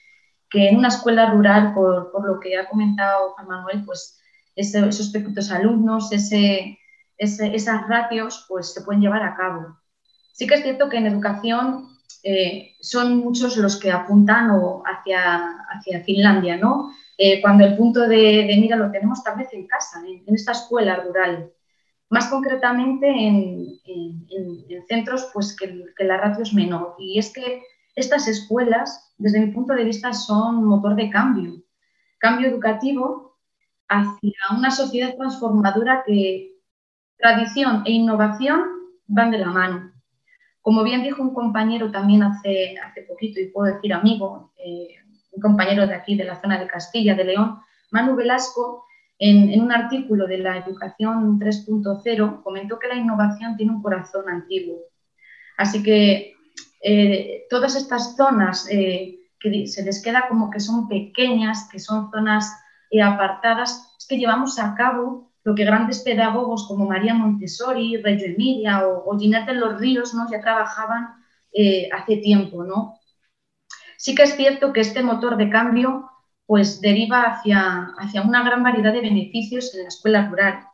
en 0.53 0.77
una 0.77 0.89
escuela 0.89 1.31
rural, 1.31 1.75
por, 1.75 2.27
lo 2.27 2.41
que 2.41 2.57
ha 2.59 2.69
comentado 2.69 3.31
Juan 3.35 3.49
Manuel, 3.49 3.85
pues 3.85 4.21
esos 4.57 5.11
pequeños 5.11 5.51
alumnos, 5.51 6.11
esas 6.13 7.89
ratios, 7.89 8.47
pues 8.49 8.73
se 8.73 8.83
pueden 8.83 9.03
llevar 9.03 9.23
a 9.23 9.37
cabo. 9.37 9.80
Sí 10.41 10.47
que 10.47 10.55
es 10.55 10.63
cierto 10.63 10.89
que 10.89 10.97
en 10.97 11.07
educación 11.07 11.99
eh, 12.23 12.75
son 12.81 13.19
muchos 13.19 13.59
los 13.59 13.79
que 13.79 13.93
apuntan 13.93 14.49
hacia, 14.87 15.59
hacia 15.69 16.03
Finlandia, 16.03 16.57
¿no? 16.57 16.95
Eh, 17.19 17.43
cuando 17.43 17.67
el 17.67 17.77
punto 17.77 18.09
de, 18.09 18.57
mira 18.59 18.79
lo 18.79 18.91
tenemos 18.91 19.23
tal 19.23 19.37
vez 19.37 19.53
en 19.53 19.67
casa, 19.67 20.01
en, 20.03 20.35
esta 20.35 20.53
escuela 20.53 20.97
rural, 20.97 21.53
más 22.09 22.29
concretamente 22.29 23.07
en, 23.07 24.87
centros 24.89 25.29
pues, 25.35 25.55
que, 25.55 25.85
que, 25.95 26.05
la 26.05 26.17
ratio 26.17 26.43
es 26.43 26.55
menor. 26.55 26.95
Y 26.99 27.19
es 27.19 27.35
que 27.35 27.63
estas 27.95 28.27
escuelas, 28.27 29.13
desde 29.19 29.41
mi 29.41 29.53
punto 29.53 29.75
de 29.75 29.85
vista, 29.85 30.15
son 30.15 30.65
motor 30.65 30.97
de 30.97 31.11
cambio, 31.11 31.63
cambio 32.17 32.49
educativo 32.49 33.37
hacia 33.91 34.57
una 34.57 34.71
sociedad 34.71 35.15
transformadora 35.17 36.03
que 36.07 36.55
tradición 37.19 37.83
e 37.85 37.93
innovación 37.93 38.63
van 39.07 39.33
de 39.33 39.39
la 39.39 39.49
mano. 39.49 40.00
Como 40.63 40.85
bien 40.85 41.03
dijo 41.03 41.23
un 41.23 41.35
compañero 41.35 41.91
también 41.91 42.23
hace, 42.23 42.75
hace 42.79 43.03
poquito, 43.03 43.41
y 43.41 43.49
puedo 43.49 43.75
decir 43.75 43.93
amigo, 43.93 44.53
eh, 44.59 44.95
un 45.33 45.41
compañero 45.41 45.87
de 45.87 45.95
aquí, 45.95 46.17
de 46.17 46.25
la 46.25 46.41
zona 46.41 46.59
de 46.59 46.67
Castilla, 46.67 47.15
de 47.15 47.25
León, 47.25 47.61
Manu 47.91 48.15
Velasco, 48.15 48.85
en, 49.19 49.61
un 49.61 49.73
artículo 49.73 50.27
de 50.27 50.39
la 50.39 50.59
Educación 50.59 51.39
3.0, 51.39 52.43
comentó 52.43 52.79
que 52.79 52.89
la 52.89 52.95
innovación 52.95 53.57
tiene 53.57 53.73
un 53.73 53.83
corazón 53.83 54.29
antiguo. 54.29 54.79
Así 55.57 55.83
que 55.83 56.35
eh, 56.83 57.47
todas 57.51 57.77
estas 57.77 58.17
zonas 58.17 58.67
eh, 58.71 59.19
que 59.39 59.67
se 59.67 59.85
les 59.85 60.03
queda 60.03 60.27
como 60.29 60.51
que 60.51 60.61
son 60.61 60.89
pequeñas, 60.89 61.69
que 61.71 61.79
son 61.79 62.11
zonas 62.11 62.51
apartadas, 63.03 63.95
es 63.99 64.07
que 64.07 64.19
llevamos 64.19 64.59
a 64.59 64.75
cabo 64.75 65.30
lo 65.45 65.55
que 65.55 65.65
grandes 65.65 66.01
pedagogos 66.01 66.67
como 66.69 66.87
María 66.87 67.15
Montessori, 67.15 67.97
Reggio 67.97 68.29
Emilia 68.29 68.87
o, 68.87 69.11
o 69.11 69.19
Ginette 69.19 69.53
de 69.53 69.55
los 69.55 69.81
Ríos 69.81 70.15
¿no? 70.15 70.31
ya 70.31 70.41
trabajaban 70.41 71.15
eh, 71.53 71.89
hace 71.93 72.19
tiempo. 72.19 72.65
¿no? 72.65 72.99
Sí 73.97 74.15
que 74.15 74.25
es 74.25 74.37
cierto 74.37 74.73
que 74.73 74.81
este 74.81 75.03
motor 75.03 75.37
de 75.37 75.51
cambio 75.51 76.11
pues, 76.47 76.81
deriva 76.81 77.23
hacia, 77.23 77.93
hacia 77.99 78.23
una 78.23 78.43
gran 78.43 78.63
variedad 78.63 78.93
de 78.93 79.01
beneficios 79.01 79.75
en 79.75 79.83
la 79.83 79.89
escuela 79.89 80.29
rural. 80.29 80.67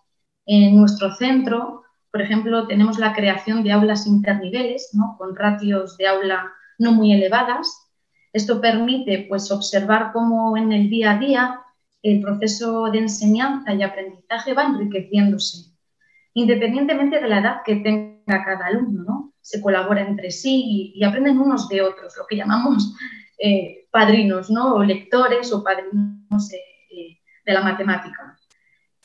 En 0.47 0.77
nuestro 0.77 1.15
centro, 1.15 1.83
por 2.11 2.23
ejemplo, 2.23 2.67
tenemos 2.67 2.99
la 2.99 3.13
creación 3.13 3.63
de 3.63 3.73
aulas 3.73 4.07
interniveles, 4.07 4.91
¿no? 4.93 5.17
con 5.19 5.37
ratios 5.37 5.97
de 5.97 6.07
aula 6.07 6.53
no 6.79 6.93
muy 6.93 7.13
elevadas. 7.13 7.91
Esto 8.33 8.61
permite 8.61 9.27
pues, 9.29 9.51
observar 9.51 10.13
cómo 10.13 10.57
en 10.57 10.73
el 10.73 10.89
día 10.89 11.13
a 11.13 11.19
día 11.19 11.61
el 12.13 12.21
proceso 12.21 12.85
de 12.93 12.99
enseñanza 13.01 13.75
y 13.75 13.83
aprendizaje 13.83 14.55
va 14.55 14.65
enriqueciéndose, 14.65 15.73
independientemente 16.35 17.21
de 17.21 17.29
la 17.29 17.41
edad 17.41 17.57
que 17.65 17.77
tenga 17.77 18.45
cada 18.45 18.67
alumno, 18.67 19.03
¿no? 19.03 19.33
Se 19.41 19.61
colabora 19.61 20.03
entre 20.03 20.31
sí 20.31 20.93
y, 20.95 21.05
aprenden 21.05 21.39
unos 21.39 21.69
de 21.69 21.83
otros, 21.83 22.15
lo 22.17 22.27
que 22.27 22.37
llamamos 22.37 22.95
eh, 23.39 23.89
padrinos, 23.91 24.51
¿no? 24.51 24.75
O 24.75 24.85
lectores 24.85 25.53
o 25.53 25.65
padrinos 25.65 26.53
eh, 26.53 27.19
de 27.45 27.53
la 27.53 27.63
matemática. 27.63 28.39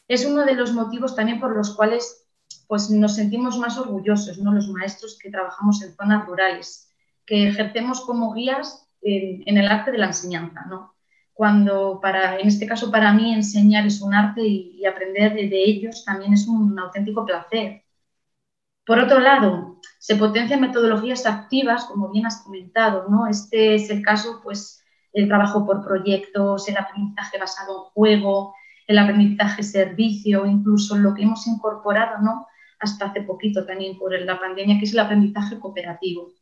Es 0.07 0.23
uno 0.25 0.45
de 0.45 0.53
los 0.53 0.73
motivos 0.73 1.15
también 1.15 1.39
por 1.39 1.55
los 1.55 1.75
cuales 1.75 2.27
pues, 2.67 2.91
nos 2.91 3.15
sentimos 3.15 3.57
más 3.57 3.79
orgullosos, 3.79 4.37
¿no? 4.37 4.53
Los 4.53 4.69
maestros 4.69 5.17
que 5.19 5.31
trabajamos 5.31 5.81
en 5.81 5.95
zonas 5.95 6.27
rurales, 6.27 6.91
que 7.25 7.47
ejercemos 7.47 8.01
como 8.01 8.33
guías 8.33 8.87
en, 9.01 9.41
en 9.47 9.57
el 9.57 9.67
arte 9.67 9.91
de 9.91 9.97
la 9.97 10.07
enseñanza, 10.07 10.65
¿no? 10.69 10.90
Cuando 11.33 11.99
para, 12.01 12.39
en 12.39 12.47
este 12.47 12.67
caso 12.67 12.91
para 12.91 13.13
mí 13.13 13.33
enseñar 13.33 13.85
es 13.85 14.01
un 14.01 14.13
arte 14.13 14.41
y, 14.45 14.85
aprender 14.85 15.33
de, 15.33 15.63
ellos 15.63 16.03
también 16.05 16.33
es 16.33 16.47
un 16.47 16.77
auténtico 16.79 17.25
placer. 17.25 17.83
Por 18.85 18.99
otro 18.99 19.19
lado, 19.19 19.79
se 19.99 20.15
potencian 20.15 20.61
metodologías 20.61 21.25
activas, 21.25 21.85
como 21.85 22.11
bien 22.11 22.25
has 22.25 22.41
comentado, 22.41 23.07
¿no? 23.09 23.27
Este 23.27 23.75
es 23.75 23.89
el 23.89 24.01
caso, 24.01 24.41
pues, 24.43 24.83
el 25.13 25.27
trabajo 25.27 25.65
por 25.65 25.83
proyectos, 25.83 26.67
el 26.67 26.77
aprendizaje 26.77 27.37
basado 27.37 27.85
en 27.85 27.91
juego, 27.91 28.55
el 28.87 28.97
aprendizaje 28.97 29.63
servicio, 29.63 30.45
incluso 30.45 30.97
lo 30.97 31.13
que 31.13 31.23
hemos 31.23 31.45
incorporado, 31.47 32.21
¿no? 32.21 32.47
Hasta 32.79 33.05
hace 33.05 33.21
poquito 33.21 33.65
también 33.65 33.97
por 33.97 34.19
la 34.19 34.39
pandemia, 34.39 34.79
que 34.79 34.85
es 34.85 34.93
el 34.93 34.99
aprendizaje 34.99 35.59
cooperativo. 35.59 36.33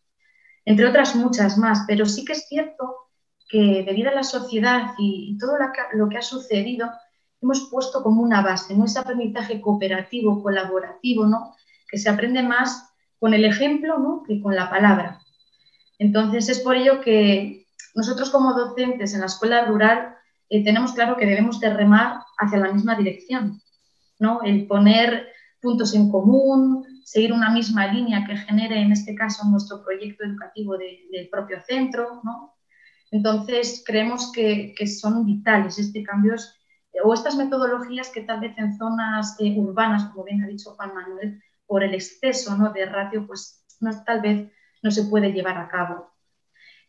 Entre 0.66 0.88
otras 0.88 1.16
muchas 1.16 1.58
más, 1.58 1.84
pero 1.88 2.06
sí 2.06 2.24
que 2.26 2.34
es 2.34 2.48
cierto 2.48 3.09
que 3.50 3.84
debido 3.84 4.12
a 4.12 4.14
la 4.14 4.24
sociedad 4.24 4.92
y, 5.00 5.36
todo 5.40 5.58
lo 5.94 6.08
que, 6.08 6.18
ha 6.18 6.22
sucedido, 6.22 6.92
hemos 7.42 7.68
puesto 7.72 8.04
como 8.04 8.22
una 8.22 8.42
base, 8.42 8.76
¿no? 8.76 8.86
Ese 8.86 9.00
aprendizaje 9.00 9.60
cooperativo, 9.60 10.44
colaborativo, 10.44 11.26
¿no? 11.26 11.56
Que 11.90 11.98
se 11.98 12.10
aprende 12.10 12.44
más 12.44 12.94
con 13.18 13.34
el 13.34 13.44
ejemplo, 13.44 13.98
¿no? 13.98 14.24
Que 14.24 14.40
con 14.40 14.56
la 14.56 14.70
palabra. 14.70 15.20
Entonces, 15.98 16.48
es 16.48 16.60
por 16.60 16.76
ello 16.76 17.02
que 17.02 17.66
nosotros 17.96 18.30
como 18.30 18.54
docentes 18.54 19.16
en 19.16 19.22
la 19.22 19.26
escuela 19.26 19.66
rural 19.66 20.16
eh, 20.50 20.64
tenemos 20.64 20.94
claro 20.94 21.18
que 21.18 21.26
debemos 21.26 21.60
de 21.60 21.74
remar 21.74 22.20
hacia 22.38 22.60
la 22.60 22.72
misma 22.72 22.96
dirección, 22.96 23.60
¿no? 24.20 24.44
El 24.44 24.68
poner 24.68 25.28
puntos 25.60 25.96
en 25.96 26.12
común, 26.12 26.86
seguir 27.04 27.34
una 27.34 27.50
misma 27.50 27.88
línea 27.88 28.26
que 28.28 28.38
genere, 28.38 28.80
en 28.80 28.92
este 28.92 29.16
caso, 29.16 29.44
nuestro 29.46 29.84
proyecto 29.84 30.24
educativo 30.24 30.78
del 30.78 31.30
propio 31.30 31.60
centro, 31.62 32.22
¿no? 32.24 32.59
Entonces, 33.12 33.84
creemos 33.86 34.32
que, 34.32 34.76
son 34.88 35.26
vitales 35.26 35.80
este 35.80 36.04
cambios 36.04 36.56
o 37.04 37.14
estas 37.14 37.36
metodologías 37.36 38.10
que 38.10 38.22
tal 38.22 38.40
vez 38.40 38.58
en 38.58 38.78
zonas 38.78 39.36
eh, 39.40 39.54
urbanas, 39.58 40.06
como 40.06 40.26
bien 40.26 40.44
ha 40.44 40.48
dicho 40.48 40.76
Juan 40.76 40.94
Manuel, 40.94 41.42
por 41.66 41.84
el 41.84 41.94
exceso 41.94 42.56
de 42.74 42.86
ratio, 42.86 43.28
pues 43.28 43.64
tal 44.06 44.22
vez 44.22 44.52
no 44.82 44.92
se 44.92 45.04
puede 45.04 45.32
llevar 45.32 45.58
a 45.58 45.70
cabo. 45.70 46.12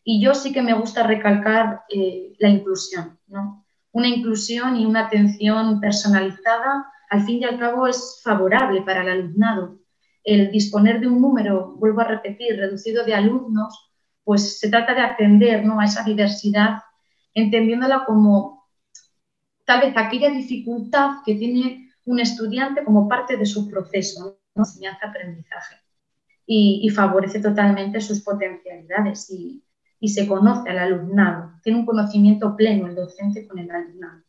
Y 0.02 0.22
yo 0.22 0.34
sí 0.34 0.52
que 0.52 0.62
me 0.62 0.72
gusta 0.72 1.06
recalcar 1.06 1.84
eh, 1.88 2.32
la 2.38 2.48
inclusión, 2.48 3.18
¿no? 3.26 3.66
Una 3.92 4.08
inclusión 4.08 4.76
y 4.76 4.86
una 4.86 5.06
atención 5.06 5.80
personalizada, 5.80 6.86
al 7.10 7.24
fin 7.24 7.40
y 7.40 7.44
al 7.44 7.58
cabo, 7.58 7.86
es 7.86 8.20
favorable 8.22 8.82
para 8.82 9.02
el 9.02 9.08
alumnado. 9.08 9.78
El 10.24 10.50
disponer 10.50 11.00
de 11.00 11.08
un 11.08 11.20
número, 11.20 11.74
vuelvo 11.76 12.00
a 12.00 12.04
repetir, 12.04 12.56
reducido 12.56 13.04
de 13.04 13.14
alumnos, 13.14 13.89
pues 14.24 14.58
se 14.58 14.68
trata 14.68 14.94
de 14.94 15.00
atender 15.00 15.64
¿no? 15.64 15.80
a 15.80 15.84
esa 15.84 16.04
diversidad, 16.04 16.80
entendiéndola 17.34 18.04
como 18.04 18.68
tal 19.64 19.80
vez 19.80 19.96
aquella 19.96 20.30
dificultad 20.30 21.22
que 21.24 21.34
tiene 21.34 21.90
un 22.04 22.20
estudiante 22.20 22.84
como 22.84 23.08
parte 23.08 23.36
de 23.36 23.46
su 23.46 23.70
proceso, 23.70 24.38
¿no? 24.54 24.62
enseñanza-aprendizaje, 24.62 25.76
y, 26.46 26.88
favorece 26.90 27.40
totalmente 27.40 28.00
sus 28.00 28.20
potencialidades 28.22 29.30
y, 29.30 29.64
se 30.08 30.26
conoce 30.26 30.70
al 30.70 30.78
alumnado, 30.78 31.52
tiene 31.62 31.78
un 31.78 31.86
conocimiento 31.86 32.56
pleno 32.56 32.88
el 32.88 32.96
docente 32.96 33.46
con 33.46 33.58
el 33.58 33.70
alumnado. 33.70 34.22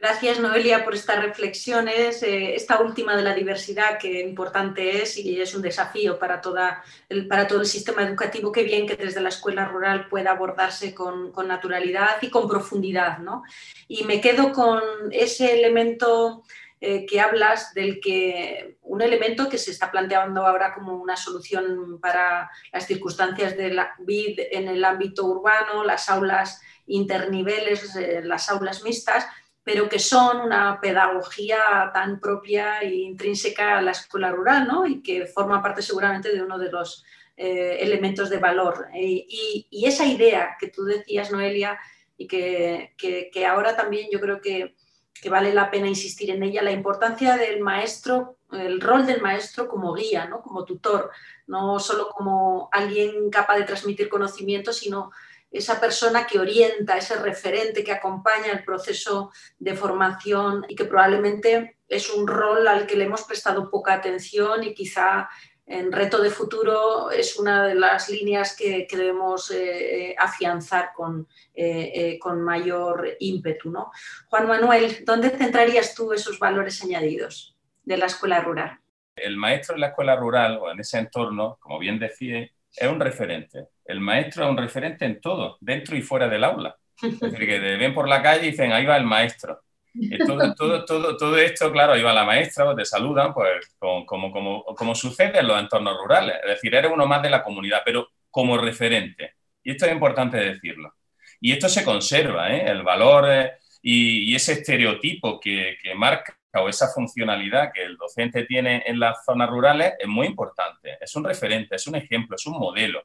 Gracias, 0.00 0.38
Noelia, 0.38 0.84
por 0.84 0.94
estas 0.94 1.20
reflexiones. 1.20 2.22
Eh, 2.22 2.54
esta 2.54 2.80
última 2.80 3.16
de 3.16 3.22
la 3.24 3.34
diversidad, 3.34 3.98
que 3.98 4.20
importante 4.20 5.02
es 5.02 5.18
y 5.18 5.40
es 5.40 5.56
un 5.56 5.62
desafío 5.62 6.20
para, 6.20 6.40
todo 6.40 7.60
el 7.60 7.66
sistema 7.66 8.04
educativo. 8.04 8.52
Qué 8.52 8.62
bien 8.62 8.86
que 8.86 8.94
desde 8.94 9.20
la 9.20 9.30
escuela 9.30 9.64
rural 9.64 10.08
pueda 10.08 10.30
abordarse 10.30 10.94
con, 10.94 11.32
naturalidad 11.48 12.22
y 12.22 12.30
con 12.30 12.46
profundidad. 12.46 13.18
¿no? 13.18 13.42
Y 13.88 14.04
me 14.04 14.20
quedo 14.20 14.52
con 14.52 14.80
ese 15.10 15.58
elemento 15.58 16.44
eh, 16.80 17.04
que 17.04 17.20
hablas 17.20 17.74
del 17.74 17.98
que 17.98 18.76
un 18.82 19.02
elemento 19.02 19.48
que 19.48 19.58
se 19.58 19.72
está 19.72 19.90
planteando 19.90 20.46
ahora 20.46 20.74
como 20.74 20.94
una 20.94 21.16
solución 21.16 21.98
para 22.00 22.48
las 22.72 22.86
circunstancias 22.86 23.56
de 23.56 23.74
la 23.74 23.96
vid 23.98 24.38
en 24.52 24.68
el 24.68 24.84
ámbito 24.84 25.24
urbano, 25.24 25.82
las 25.82 26.08
aulas 26.08 26.60
interniveles, 26.86 27.96
eh, 27.96 28.22
las 28.22 28.48
aulas 28.48 28.84
mixtas 28.84 29.26
pero 29.68 29.86
que 29.86 29.98
son 29.98 30.40
una 30.40 30.80
pedagogía 30.80 31.90
tan 31.92 32.18
propia 32.20 32.80
e 32.80 32.94
intrínseca 32.94 33.76
a 33.76 33.82
la 33.82 33.90
escuela 33.90 34.32
rural, 34.32 34.66
¿no? 34.66 34.86
Y 34.86 35.02
que 35.02 35.26
forma 35.26 35.62
parte 35.62 35.82
seguramente 35.82 36.32
de 36.32 36.42
uno 36.42 36.58
de 36.58 36.70
los 36.72 37.04
eh, 37.36 37.76
elementos 37.80 38.30
de 38.30 38.38
valor. 38.38 38.88
Y, 38.94 39.68
esa 39.84 40.06
idea 40.06 40.56
que 40.58 40.68
tú 40.68 40.84
decías, 40.84 41.30
Noelia, 41.30 41.78
y 42.16 42.26
que, 42.26 43.46
ahora 43.46 43.76
también 43.76 44.08
yo 44.10 44.20
creo 44.20 44.40
que, 44.40 44.74
que, 45.12 45.28
vale 45.28 45.52
la 45.52 45.70
pena 45.70 45.86
insistir 45.86 46.30
en 46.30 46.42
ella, 46.42 46.62
la 46.62 46.72
importancia 46.72 47.36
del 47.36 47.60
maestro, 47.60 48.38
el 48.50 48.80
rol 48.80 49.04
del 49.04 49.20
maestro 49.20 49.68
como 49.68 49.92
guía, 49.92 50.24
¿no? 50.24 50.40
como 50.40 50.64
tutor, 50.64 51.10
no 51.46 51.78
solo 51.78 52.08
como 52.08 52.70
alguien 52.72 53.28
capaz 53.28 53.58
de 53.58 53.64
transmitir 53.64 54.08
conocimiento, 54.08 54.72
sino 54.72 55.10
esa 55.50 55.80
persona 55.80 56.26
que 56.26 56.38
orienta, 56.38 56.96
ese 56.96 57.16
referente 57.16 57.82
que 57.82 57.92
acompaña 57.92 58.52
el 58.52 58.64
proceso 58.64 59.32
de 59.58 59.74
formación 59.74 60.64
y 60.68 60.74
que 60.74 60.84
probablemente 60.84 61.78
es 61.88 62.10
un 62.10 62.26
rol 62.26 62.68
al 62.68 62.86
que 62.86 62.96
le 62.96 63.04
hemos 63.04 63.22
prestado 63.22 63.70
poca 63.70 63.94
atención 63.94 64.62
y 64.62 64.74
quizá 64.74 65.28
en 65.68 65.92
reto 65.92 66.22
de 66.22 66.30
futuro 66.30 67.10
es 67.10 67.38
una 67.38 67.66
de 67.66 67.74
las 67.74 68.08
líneas 68.08 68.56
que, 68.56 68.86
debemos 68.90 69.50
eh, 69.50 70.14
afianzar 70.18 70.92
con, 70.94 71.28
eh, 71.54 71.92
eh, 71.94 72.18
con, 72.18 72.40
mayor 72.40 73.16
ímpetu. 73.20 73.70
¿no? 73.70 73.90
Juan 74.28 74.48
Manuel, 74.48 75.04
¿dónde 75.04 75.30
centrarías 75.30 75.94
tú 75.94 76.12
esos 76.12 76.38
valores 76.38 76.82
añadidos 76.82 77.56
de 77.84 77.98
la 77.98 78.06
escuela 78.06 78.40
rural? 78.40 78.78
El 79.14 79.36
maestro 79.36 79.74
en 79.74 79.82
la 79.82 79.88
escuela 79.88 80.16
rural 80.16 80.58
o 80.58 80.70
en 80.70 80.80
ese 80.80 80.98
entorno, 80.98 81.58
como 81.60 81.78
bien 81.78 81.98
decía, 81.98 82.48
es 82.80 82.88
un 82.88 83.00
referente. 83.00 83.68
El 83.84 84.00
maestro 84.00 84.44
es 84.44 84.50
un 84.50 84.56
referente 84.56 85.04
en 85.04 85.20
todo, 85.20 85.58
dentro 85.60 85.96
y 85.96 86.02
fuera 86.02 86.28
del 86.28 86.44
aula. 86.44 86.76
Es 87.00 87.20
decir, 87.20 87.46
que 87.46 87.60
te 87.60 87.76
ven 87.76 87.94
por 87.94 88.08
la 88.08 88.22
calle 88.22 88.46
y 88.46 88.50
dicen, 88.50 88.72
ahí 88.72 88.84
va 88.84 88.96
el 88.96 89.04
maestro. 89.04 89.62
Y 89.94 90.18
todo, 90.18 90.54
todo, 90.54 90.84
todo, 90.84 91.16
todo 91.16 91.36
esto, 91.38 91.72
claro, 91.72 91.92
ahí 91.92 92.02
va 92.02 92.12
la 92.12 92.24
maestra, 92.24 92.74
te 92.76 92.84
saludan, 92.84 93.34
pues 93.34 93.74
como, 93.78 94.30
como, 94.30 94.64
como, 94.64 94.94
sucede 94.94 95.40
en 95.40 95.48
los 95.48 95.58
entornos 95.58 95.96
rurales. 95.96 96.36
Es 96.42 96.50
decir, 96.50 96.74
eres 96.74 96.90
uno 96.92 97.06
más 97.06 97.22
de 97.22 97.30
la 97.30 97.42
comunidad, 97.42 97.82
pero 97.84 98.08
como 98.30 98.56
referente. 98.58 99.34
Y 99.62 99.72
esto 99.72 99.86
es 99.86 99.92
importante 99.92 100.36
decirlo. 100.36 100.94
Y 101.40 101.52
esto 101.52 101.68
se 101.68 101.84
conserva, 101.84 102.52
¿eh? 102.52 102.70
el 102.70 102.82
valor 102.82 103.30
eh, 103.30 103.52
y, 103.82 104.30
y, 104.32 104.34
ese 104.34 104.54
estereotipo 104.54 105.38
que, 105.40 105.78
que 105.82 105.94
marca 105.94 106.37
o 106.54 106.68
esa 106.68 106.88
funcionalidad 106.88 107.72
que 107.72 107.82
el 107.82 107.96
docente 107.96 108.44
tiene 108.44 108.82
en 108.86 108.98
las 108.98 109.24
zonas 109.24 109.50
rurales 109.50 109.94
es 109.98 110.08
muy 110.08 110.26
importante. 110.26 110.96
Es 111.00 111.14
un 111.14 111.24
referente, 111.24 111.76
es 111.76 111.86
un 111.86 111.96
ejemplo, 111.96 112.36
es 112.36 112.46
un 112.46 112.58
modelo. 112.58 113.02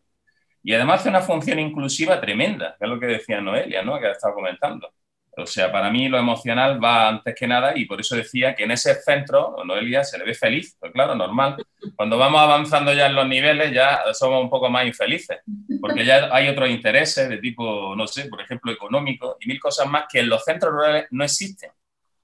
Y 0.63 0.73
además 0.73 1.01
hace 1.01 1.09
una 1.09 1.21
función 1.21 1.59
inclusiva 1.59 2.21
tremenda, 2.21 2.75
que 2.79 2.85
es 2.85 2.89
lo 2.89 2.99
que 2.99 3.07
decía 3.07 3.41
Noelia, 3.41 3.83
¿no? 3.83 3.99
que 3.99 4.07
ha 4.07 4.11
estado 4.11 4.33
comentando. 4.33 4.93
O 5.35 5.47
sea, 5.47 5.71
para 5.71 5.89
mí 5.89 6.07
lo 6.09 6.19
emocional 6.19 6.81
va 6.83 7.09
antes 7.09 7.33
que 7.35 7.47
nada 7.47 7.73
y 7.75 7.85
por 7.85 7.99
eso 7.99 8.15
decía 8.15 8.55
que 8.55 8.65
en 8.65 8.71
ese 8.71 8.93
centro, 8.93 9.55
Noelia 9.65 10.03
se 10.03 10.19
le 10.19 10.25
ve 10.25 10.35
feliz, 10.35 10.77
pues 10.79 10.91
claro, 10.91 11.15
normal. 11.15 11.57
Cuando 11.95 12.19
vamos 12.19 12.39
avanzando 12.39 12.93
ya 12.93 13.07
en 13.07 13.15
los 13.15 13.27
niveles 13.27 13.73
ya 13.73 14.03
somos 14.13 14.43
un 14.43 14.49
poco 14.49 14.69
más 14.69 14.85
infelices, 14.85 15.39
porque 15.81 16.05
ya 16.05 16.29
hay 16.31 16.49
otros 16.49 16.69
intereses 16.69 17.27
de 17.29 17.39
tipo, 17.39 17.95
no 17.95 18.05
sé, 18.05 18.25
por 18.25 18.41
ejemplo, 18.41 18.71
económico 18.71 19.37
y 19.39 19.47
mil 19.47 19.59
cosas 19.59 19.87
más 19.87 20.05
que 20.11 20.19
en 20.19 20.29
los 20.29 20.43
centros 20.43 20.71
rurales 20.71 21.07
no 21.09 21.23
existen, 21.23 21.71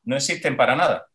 no 0.10 0.16
existen 0.16 0.58
para 0.58 0.76
nada. 0.76 1.06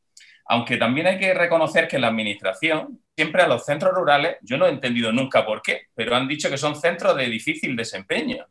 Aunque 0.47 0.77
también 0.77 1.09
hay 1.09 1.19
que 1.19 1.35
reconocer 1.35 1.89
que 1.89 1.99
la 1.99 2.07
administración, 2.09 3.01
siempre 3.17 3.43
a 3.43 3.49
los 3.49 3.65
centros 3.65 3.93
rurales, 3.93 4.37
yo 4.43 4.57
no 4.57 4.67
he 4.67 4.71
entendido 4.71 5.11
nunca 5.11 5.45
por 5.45 5.61
qué, 5.61 5.89
pero 5.95 6.15
han 6.15 6.29
dicho 6.29 6.49
que 6.49 6.57
son 6.57 6.77
centros 6.77 7.17
de 7.17 7.27
difícil 7.27 7.75
desempeño, 7.75 8.47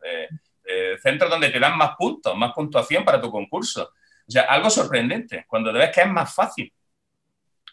centros 1.02 1.30
donde 1.30 1.50
te 1.50 1.60
dan 1.60 1.78
más 1.78 1.96
puntos, 1.98 2.36
más 2.36 2.52
puntuación 2.52 3.06
para 3.06 3.22
tu 3.22 3.32
concurso. 3.32 3.94
O 4.28 4.32
sea, 4.32 4.44
algo 4.44 4.70
sorprendente, 4.70 5.46
cuando 5.48 5.72
ves 5.72 5.92
que 5.92 6.02
es 6.02 6.08
más 6.08 6.34
fácil, 6.34 6.74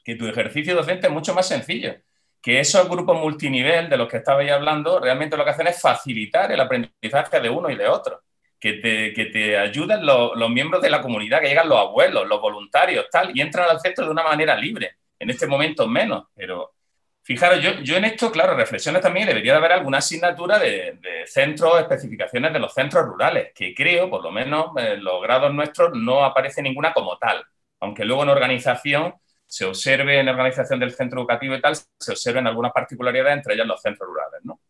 que 0.04 0.14
tu 0.14 0.26
ejercicio 0.26 0.76
docente 0.76 1.08
es 1.08 1.12
mucho 1.12 1.34
más 1.34 1.48
sencillo, 1.48 1.96
que 2.40 2.60
esos 2.60 2.88
grupos 2.88 3.18
multinivel 3.18 3.88
de 3.88 3.96
los 3.96 4.08
que 4.08 4.18
estabais 4.18 4.52
hablando 4.52 5.00
realmente 5.00 5.36
lo 5.36 5.44
que 5.44 5.50
hacen 5.50 5.66
es 5.66 5.80
facilitar 5.80 6.52
el 6.52 6.60
aprendizaje 6.60 7.40
de 7.40 7.50
uno 7.50 7.68
y 7.68 7.76
de 7.76 7.88
otro 7.88 8.22
que 8.60 8.74
te, 8.74 9.12
que 9.14 9.26
te 9.26 9.56
ayudan 9.56 10.04
los, 10.04 10.36
los, 10.36 10.50
miembros 10.50 10.82
de 10.82 10.90
la 10.90 11.00
comunidad, 11.00 11.40
que 11.40 11.48
llegan 11.48 11.68
los 11.68 11.78
abuelos, 11.78 12.28
los 12.28 12.40
voluntarios, 12.40 13.06
tal, 13.10 13.36
y 13.36 13.40
entran 13.40 13.70
al 13.70 13.80
centro 13.80 14.04
de 14.04 14.10
una 14.10 14.22
manera 14.22 14.54
libre. 14.54 14.96
En 15.18 15.30
este 15.30 15.46
momento 15.46 15.88
menos, 15.88 16.26
pero 16.34 16.74
fijaros, 17.22 17.62
yo, 17.62 17.72
yo 17.80 17.96
en 17.96 18.04
esto, 18.04 18.30
claro, 18.30 18.54
reflexiones 18.54 19.00
también, 19.00 19.26
debería 19.26 19.52
de 19.52 19.58
haber 19.58 19.72
alguna 19.72 19.98
asignatura 19.98 20.58
de, 20.58 20.98
de 21.00 21.26
centros, 21.26 21.80
especificaciones 21.80 22.52
de 22.52 22.58
los 22.58 22.74
centros 22.74 23.04
rurales, 23.06 23.52
que 23.54 23.74
creo, 23.74 24.10
por 24.10 24.22
lo 24.22 24.30
menos 24.30 24.72
en 24.76 25.02
los 25.02 25.22
grados 25.22 25.52
nuestros, 25.54 25.92
no 25.94 26.24
aparece 26.24 26.62
ninguna 26.62 26.92
como 26.92 27.16
tal, 27.16 27.42
aunque 27.80 28.04
luego 28.04 28.22
en 28.24 28.28
organización 28.28 29.14
se 29.46 29.64
observe 29.64 30.20
en 30.20 30.28
organización 30.28 30.78
del 30.78 30.92
centro 30.92 31.20
educativo 31.20 31.54
y 31.54 31.60
tal, 31.60 31.74
se 31.74 32.12
observen 32.12 32.46
algunas 32.46 32.72
particularidades, 32.72 33.38
entre 33.38 33.54
ellas 33.54 33.66
los 33.66 33.80
centros 33.80 34.08
rurales, 34.08 34.40
¿no? 34.44 34.60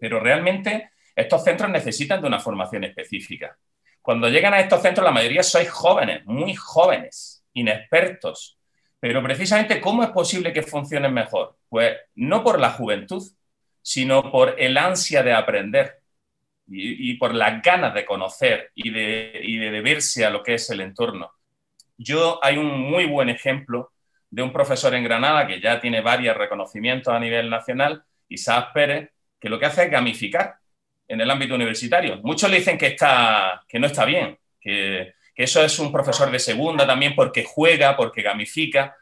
Pero 0.00 0.18
realmente 0.18 0.90
estos 1.18 1.42
centros 1.42 1.68
necesitan 1.68 2.20
de 2.20 2.28
una 2.28 2.38
formación 2.38 2.84
específica. 2.84 3.58
Cuando 4.00 4.28
llegan 4.28 4.54
a 4.54 4.60
estos 4.60 4.80
centros, 4.80 5.04
la 5.04 5.10
mayoría 5.10 5.42
sois 5.42 5.68
jóvenes, 5.68 6.24
muy 6.26 6.54
jóvenes, 6.54 7.44
inexpertos. 7.54 8.56
Pero 9.00 9.20
precisamente, 9.20 9.80
¿cómo 9.80 10.04
es 10.04 10.10
posible 10.10 10.52
que 10.52 10.62
funcionen 10.62 11.12
mejor? 11.12 11.56
Pues 11.68 11.96
no 12.14 12.44
por 12.44 12.60
la 12.60 12.70
juventud, 12.70 13.22
sino 13.82 14.30
por 14.30 14.54
el 14.58 14.78
ansia 14.78 15.24
de 15.24 15.32
aprender 15.32 15.98
y, 16.68 17.14
por 17.14 17.34
las 17.34 17.62
ganas 17.62 17.94
de 17.94 18.04
conocer 18.04 18.70
y 18.76 18.90
de, 18.90 19.40
y 19.42 19.56
de 19.56 19.72
deberse 19.72 20.24
a 20.24 20.30
lo 20.30 20.44
que 20.44 20.54
es 20.54 20.70
el 20.70 20.80
entorno. 20.82 21.32
Yo 21.96 22.38
hay 22.44 22.58
un 22.58 22.78
muy 22.78 23.06
buen 23.06 23.28
ejemplo 23.28 23.90
de 24.30 24.42
un 24.42 24.52
profesor 24.52 24.94
en 24.94 25.02
Granada 25.02 25.48
que 25.48 25.60
ya 25.60 25.80
tiene 25.80 26.00
varios 26.00 26.36
reconocimientos 26.36 27.12
a 27.12 27.18
nivel 27.18 27.50
nacional, 27.50 28.04
Isaac 28.28 28.72
Pérez, 28.72 29.10
que 29.40 29.48
lo 29.48 29.58
que 29.58 29.66
hace 29.66 29.84
es 29.84 29.90
gamificar 29.90 30.58
en 31.08 31.20
el 31.20 31.30
ámbito 31.30 31.54
universitario. 31.54 32.18
Muchos 32.22 32.50
le 32.50 32.58
dicen 32.58 32.78
que, 32.78 32.88
está, 32.88 33.64
que 33.66 33.78
no 33.78 33.86
está 33.86 34.04
bien, 34.04 34.38
que, 34.60 35.14
eso 35.34 35.62
es 35.62 35.78
un 35.78 35.92
profesor 35.92 36.32
de 36.32 36.40
segunda 36.40 36.84
también 36.84 37.14
porque 37.14 37.44
juega, 37.44 37.96
porque 37.96 38.22
gamifica. 38.22 38.96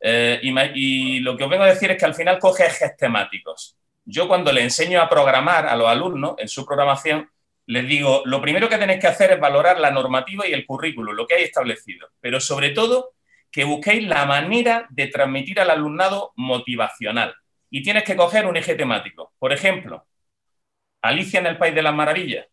Eh, 0.00 0.40
y, 0.42 1.20
lo 1.20 1.36
que 1.36 1.44
os 1.44 1.50
vengo 1.50 1.64
a 1.64 1.68
decir 1.68 1.90
es 1.90 1.98
que 1.98 2.06
al 2.06 2.14
final 2.14 2.38
coge 2.38 2.64
ejes 2.64 2.96
temáticos. 2.96 3.76
Yo 4.02 4.26
cuando 4.26 4.50
le 4.50 4.62
enseño 4.62 5.00
a 5.00 5.08
programar 5.10 5.66
a 5.66 5.76
los 5.76 5.86
alumnos 5.86 6.36
en 6.38 6.48
su 6.48 6.64
programación, 6.64 7.30
les 7.66 7.86
digo, 7.86 8.22
lo 8.24 8.40
primero 8.40 8.68
que 8.68 8.78
tenéis 8.78 9.00
que 9.00 9.08
hacer 9.08 9.32
es 9.32 9.40
valorar 9.40 9.78
la 9.78 9.90
normativa 9.90 10.48
y 10.48 10.54
el 10.54 10.64
currículo, 10.64 11.12
lo 11.12 11.26
que 11.26 11.34
hay 11.34 11.44
establecido, 11.44 12.08
pero 12.18 12.40
sobre 12.40 12.70
todo 12.70 13.12
que 13.50 13.64
busquéis 13.64 14.08
la 14.08 14.24
manera 14.26 14.86
de 14.90 15.06
transmitir 15.08 15.60
al 15.60 15.70
alumnado 15.70 16.32
motivacional. 16.36 17.34
Y 17.70 17.82
tienes 17.82 18.04
que 18.04 18.16
coger 18.16 18.46
un 18.46 18.56
eje 18.56 18.74
temático. 18.74 19.32
Por 19.38 19.52
ejemplo, 19.52 20.06
Alicia 21.04 21.40
en 21.40 21.46
el 21.46 21.58
País 21.58 21.74
de 21.74 21.82
las 21.82 21.94
Maravillas, 21.94 22.46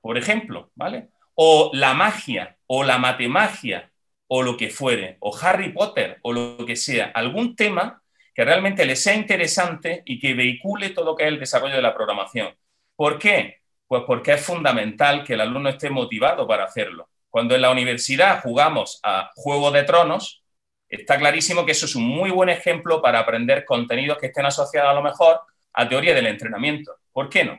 por 0.00 0.16
ejemplo, 0.16 0.70
¿vale? 0.76 1.08
O 1.34 1.70
la 1.74 1.94
magia, 1.94 2.56
o 2.66 2.84
la 2.84 2.98
matemagia, 2.98 3.90
o 4.28 4.42
lo 4.42 4.56
que 4.56 4.70
fuere, 4.70 5.16
o 5.20 5.36
Harry 5.36 5.72
Potter, 5.72 6.18
o 6.22 6.32
lo 6.32 6.64
que 6.64 6.76
sea, 6.76 7.06
algún 7.12 7.56
tema 7.56 8.02
que 8.32 8.44
realmente 8.44 8.84
le 8.84 8.94
sea 8.94 9.14
interesante 9.14 10.02
y 10.06 10.20
que 10.20 10.34
vehicule 10.34 10.90
todo 10.90 11.06
lo 11.06 11.16
que 11.16 11.24
es 11.24 11.28
el 11.28 11.40
desarrollo 11.40 11.74
de 11.74 11.82
la 11.82 11.94
programación. 11.94 12.54
¿Por 12.94 13.18
qué? 13.18 13.62
Pues 13.88 14.04
porque 14.06 14.34
es 14.34 14.44
fundamental 14.44 15.24
que 15.24 15.34
el 15.34 15.40
alumno 15.40 15.70
esté 15.70 15.90
motivado 15.90 16.46
para 16.46 16.64
hacerlo. 16.64 17.08
Cuando 17.30 17.56
en 17.56 17.62
la 17.62 17.70
universidad 17.70 18.42
jugamos 18.42 19.00
a 19.02 19.30
Juego 19.34 19.72
de 19.72 19.82
Tronos, 19.82 20.44
está 20.88 21.18
clarísimo 21.18 21.66
que 21.66 21.72
eso 21.72 21.86
es 21.86 21.96
un 21.96 22.04
muy 22.04 22.30
buen 22.30 22.48
ejemplo 22.48 23.02
para 23.02 23.18
aprender 23.18 23.64
contenidos 23.64 24.18
que 24.18 24.26
estén 24.26 24.46
asociados 24.46 24.90
a 24.90 24.94
lo 24.94 25.02
mejor 25.02 25.40
a 25.72 25.88
teoría 25.88 26.14
del 26.14 26.28
entrenamiento. 26.28 26.92
¿Por 27.14 27.30
qué 27.30 27.44
no? 27.44 27.58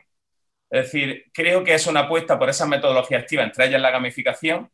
Es 0.70 0.84
decir, 0.92 1.24
creo 1.32 1.64
que 1.64 1.74
es 1.74 1.86
una 1.86 2.00
apuesta 2.00 2.38
por 2.38 2.50
esa 2.50 2.66
metodología 2.66 3.18
activa, 3.18 3.42
entre 3.42 3.66
ellas 3.66 3.80
la 3.80 3.90
gamificación, 3.90 4.70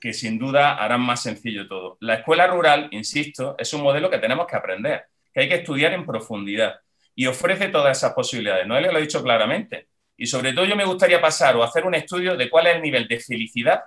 que 0.00 0.12
sin 0.12 0.38
duda 0.38 0.74
harán 0.74 1.02
más 1.02 1.22
sencillo 1.22 1.68
todo. 1.68 1.98
La 2.00 2.14
escuela 2.14 2.46
rural, 2.48 2.88
insisto, 2.92 3.54
es 3.58 3.72
un 3.74 3.82
modelo 3.82 4.10
que 4.10 4.18
tenemos 4.18 4.46
que 4.46 4.56
aprender, 4.56 5.04
que 5.32 5.42
hay 5.42 5.48
que 5.48 5.56
estudiar 5.56 5.92
en 5.92 6.06
profundidad 6.06 6.80
y 7.14 7.26
ofrece 7.26 7.68
todas 7.68 7.98
esas 7.98 8.14
posibilidades. 8.14 8.66
Noelia 8.66 8.90
lo 8.90 8.98
ha 8.98 9.02
dicho 9.02 9.22
claramente. 9.22 9.88
Y 10.16 10.26
sobre 10.26 10.52
todo 10.54 10.64
yo 10.64 10.76
me 10.76 10.84
gustaría 10.84 11.20
pasar 11.20 11.56
o 11.56 11.62
hacer 11.62 11.84
un 11.84 11.94
estudio 11.94 12.36
de 12.36 12.48
cuál 12.50 12.68
es 12.68 12.76
el 12.76 12.82
nivel 12.82 13.06
de 13.08 13.20
felicidad 13.20 13.82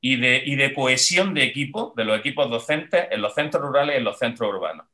y 0.00 0.16
de, 0.16 0.42
y 0.44 0.56
de 0.56 0.74
cohesión 0.74 1.34
de 1.34 1.44
equipo, 1.44 1.94
de 1.96 2.04
los 2.04 2.18
equipos 2.18 2.50
docentes 2.50 3.08
en 3.10 3.22
los 3.22 3.34
centros 3.34 3.62
rurales 3.62 3.94
y 3.94 3.98
en 3.98 4.04
los 4.04 4.18
centros 4.18 4.50
urbanos. 4.50 4.86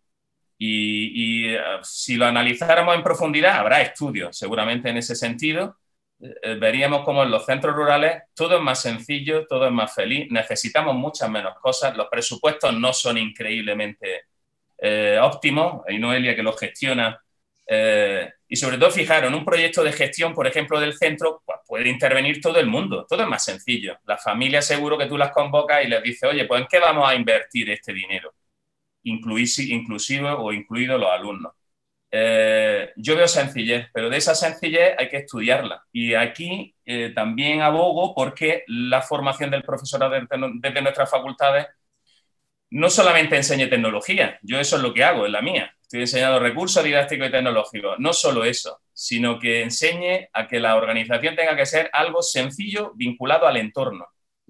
Y, 0.59 1.49
eh, 1.55 1.61
si 1.83 2.17
lo 2.17 2.27
analizáramos 2.27 2.95
en 2.95 3.03
profundidad, 3.03 3.59
habrá 3.59 3.83
estudios 3.83 4.37
seguramente 4.37 4.89
en 4.89 4.97
ese 4.97 5.15
sentido. 5.15 5.79
Eh, 6.19 6.55
veríamos 6.59 7.05
como 7.05 7.23
en 7.23 7.31
los 7.31 7.45
centros 7.45 7.75
rurales 7.77 8.23
todo 8.35 8.57
es 8.57 8.63
más 8.63 8.81
sencillo, 8.81 9.47
todo 9.47 9.67
es 9.67 9.73
más 9.73 9.95
feliz, 9.95 10.29
necesitamos 10.31 10.95
muchas 10.95 11.29
menos 11.29 11.59
cosas, 11.59 11.95
los 11.95 12.09
presupuestos 12.09 12.73
no 12.73 12.95
son 12.95 13.19
increíblemente 13.19 14.23
eh, 14.79 15.19
óptimos, 15.21 15.83
hay 15.87 15.99
Noelia 15.99 16.35
que 16.35 16.43
los 16.43 16.59
gestiona. 16.59 17.21
y 18.49 18.57
sobre 18.57 18.79
todo, 18.79 18.91
fijaros, 18.91 19.29
en 19.29 19.35
un 19.35 19.45
proyecto 19.45 19.83
de 19.83 19.93
gestión, 19.93 20.33
por 20.35 20.47
ejemplo, 20.47 20.81
del 20.81 20.95
centro, 20.97 21.43
pues 21.45 21.59
puede 21.67 21.89
intervenir 21.89 22.41
todo 22.41 22.59
el 22.61 22.67
mundo, 22.67 23.07
todo 23.09 23.23
es 23.23 23.29
más 23.29 23.45
sencillo. 23.45 23.99
Las 24.07 24.23
familias 24.23 24.67
seguro 24.67 24.97
que 24.99 25.07
tú 25.07 25.19
las 25.19 25.33
convocas 25.33 25.85
y 25.85 25.89
les 25.89 26.03
dices, 26.03 26.31
oye, 26.31 26.45
pues 26.47 26.61
¿en 26.63 26.69
qué 26.69 26.79
vamos 26.79 27.09
a 27.09 27.15
invertir 27.15 27.71
este 27.71 27.93
dinero? 27.93 28.33
Inclusive 29.07 30.31
o 30.31 30.53
incluidos 30.53 31.01
los 31.01 31.11
alumnos. 31.11 31.53
Eh, 32.11 32.93
yo 32.97 33.17
veo 33.17 33.29
sencillez, 33.29 33.89
pero 33.93 34.09
de 34.09 34.17
esa 34.17 34.35
sencillez 34.35 34.95
hay 34.99 35.09
que 35.09 35.19
estudiarla. 35.19 35.85
Y 35.93 36.15
aquí 36.15 36.75
eh, 36.85 37.13
también 37.15 37.63
abogo 37.63 38.15
porque 38.15 38.65
la 38.69 39.03
formación 39.03 39.51
del 39.51 39.63
profesorado 39.63 40.15
desde, 40.15 40.83
nuestras 40.83 41.11
facultades 41.11 41.67
no 42.71 42.91
solamente 42.91 43.37
enseñe 43.37 43.69
tecnología, 43.69 44.39
yo 44.43 44.59
eso 44.59 44.77
es 44.77 44.83
lo 44.83 44.93
que 44.93 45.05
hago, 45.05 45.27
es 45.27 45.33
la 45.33 45.43
mía. 45.43 45.73
Estoy 45.83 46.01
enseñando 46.01 46.41
recursos 46.41 46.83
didácticos 46.83 47.29
y 47.29 47.31
tecnológicos. 47.31 47.99
No 47.99 48.13
solo 48.13 48.45
eso, 48.45 48.81
sino 48.93 49.39
que 49.39 49.63
enseñe 49.63 50.29
a 50.33 50.49
que 50.49 50.59
la 50.59 50.77
organización 50.77 51.37
tenga 51.37 51.57
que 51.57 51.67
ser 51.67 51.91
algo 51.93 52.23
sencillo 52.23 52.93
vinculado 52.97 53.47
al 53.47 53.57
entorno 53.57 54.07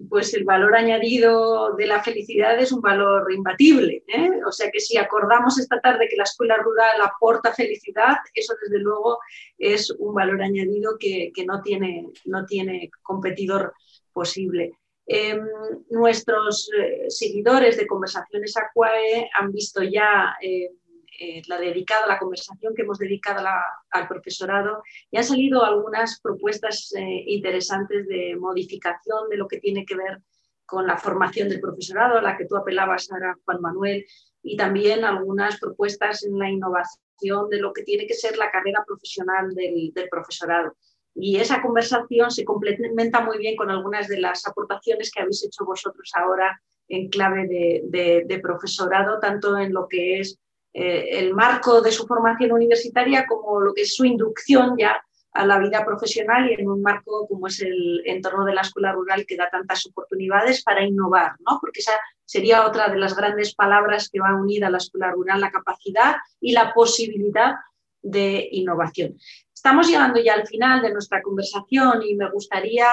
pues 0.09 0.33
el 0.33 0.43
valor 0.43 0.75
añadido 0.75 1.73
de 1.75 1.87
la 1.87 2.03
felicidad 2.03 2.59
es 2.59 2.71
un 2.71 2.81
valor 2.81 3.31
imbatible. 3.31 4.03
¿eh? 4.07 4.29
O 4.45 4.51
sea 4.51 4.69
que 4.71 4.79
si 4.79 4.97
acordamos 4.97 5.57
esta 5.59 5.79
tarde 5.81 6.07
que 6.09 6.17
la 6.17 6.23
escuela 6.23 6.57
rural 6.57 7.01
aporta 7.01 7.53
felicidad, 7.53 8.17
eso 8.33 8.53
desde 8.61 8.79
luego 8.79 9.19
es 9.57 9.89
un 9.91 10.13
valor 10.13 10.41
añadido 10.41 10.97
que, 10.99 11.31
no, 11.45 11.61
tiene, 11.61 12.05
no 12.25 12.45
tiene 12.45 12.91
competidor 13.01 13.73
posible. 14.13 14.73
Em, 15.07 15.41
nuestros 15.89 16.69
eh, 16.77 17.05
seguidores 17.07 17.77
de 17.77 17.87
Conversaciones 17.87 18.55
Aquae 18.57 19.29
han 19.33 19.51
visto 19.51 19.81
ya 19.81 20.35
eh, 20.41 20.69
eh, 21.19 21.41
la 21.47 21.57
dedicada, 21.57 22.05
la 22.05 22.19
conversación 22.19 22.75
que 22.75 22.83
hemos 22.83 22.99
dedicado 22.99 23.43
al 23.89 24.07
profesorado, 24.07 24.83
y 25.09 25.17
han 25.17 25.23
salido 25.23 25.65
algunas 25.65 26.19
propuestas 26.21 26.93
eh, 26.95 27.23
interesantes 27.25 28.07
de 28.07 28.35
modificación 28.35 29.27
de 29.29 29.37
lo 29.37 29.47
que 29.47 29.59
tiene 29.59 29.83
que 29.83 29.95
ver 29.95 30.19
con 30.65 30.85
la 30.85 30.97
formación 30.97 31.49
del 31.49 31.59
profesorado, 31.59 32.19
a 32.19 32.21
la 32.21 32.37
que 32.37 32.45
tú 32.45 32.55
apelabas 32.55 33.11
ahora, 33.11 33.35
Juan 33.45 33.61
Manuel, 33.61 34.05
y 34.43 34.55
también 34.57 35.05
algunas 35.05 35.59
propuestas 35.59 36.23
en 36.23 36.37
la 36.37 36.51
innovación 36.51 37.49
de 37.49 37.59
lo 37.59 37.73
que 37.73 37.83
tiene 37.83 38.05
que 38.05 38.13
ser 38.13 38.37
la 38.37 38.51
carrera 38.51 38.83
profesional 38.85 39.55
del, 39.55 39.91
profesorado. 40.11 40.75
Y 41.15 41.37
esa 41.37 41.63
conversación 41.63 42.29
se 42.29 42.45
complementa 42.45 43.21
muy 43.21 43.39
bien 43.39 43.55
con 43.55 43.71
algunas 43.71 44.07
de 44.07 44.19
las 44.19 44.45
aportaciones 44.45 45.09
que 45.09 45.21
habéis 45.21 45.43
hecho 45.43 45.65
vosotros 45.65 46.11
ahora 46.13 46.61
en 46.87 47.09
clave 47.09 47.47
de 47.47 48.39
profesorado, 48.43 49.19
tanto 49.19 49.57
en 49.57 49.73
lo 49.73 49.87
que 49.87 50.19
es 50.19 50.39
eh, 50.79 51.17
el 51.17 51.33
marco 51.33 51.81
de 51.81 51.91
su 51.91 52.05
formación 52.05 52.51
universitaria 52.51 53.25
como 53.25 53.59
lo 53.59 53.73
que 53.73 53.81
es 53.81 53.95
su 53.95 54.05
inducción 54.05 54.75
ya 54.77 55.01
a 55.33 55.43
la 55.43 55.57
vida 55.57 55.83
profesional 55.83 56.51
y 56.51 56.53
en 56.53 56.69
un 56.69 56.83
marco 56.83 57.27
como 57.27 57.47
es 57.47 57.61
el 57.61 58.03
entorno 58.05 58.45
de 58.45 58.53
la 58.53 58.61
escuela 58.61 58.91
rural 58.91 59.25
que 59.25 59.35
da 59.35 59.49
tantas 59.49 59.87
oportunidades 59.87 60.61
para 60.61 60.83
innovar, 60.83 61.31
¿no? 61.39 61.57
porque 61.59 61.79
esa 61.79 61.93
sería 62.25 62.67
otra 62.67 62.89
de 62.89 62.97
las 62.99 63.15
grandes 63.15 63.55
palabras 63.55 64.09
que 64.11 64.19
va 64.19 64.29
a 64.29 64.35
unir 64.35 64.65
a 64.65 64.69
la 64.69 64.77
escuela 64.77 65.09
rural, 65.09 65.41
la 65.41 65.49
capacidad 65.49 66.17
y 66.39 66.51
la 66.51 66.71
posibilidad 66.75 67.55
de 68.03 68.47
innovación. 68.51 69.17
Estamos 69.51 69.87
llegando 69.87 70.21
ya 70.21 70.35
al 70.35 70.45
final 70.45 70.83
de 70.83 70.93
nuestra 70.93 71.23
conversación 71.23 72.03
y 72.03 72.13
me 72.13 72.29
gustaría, 72.29 72.87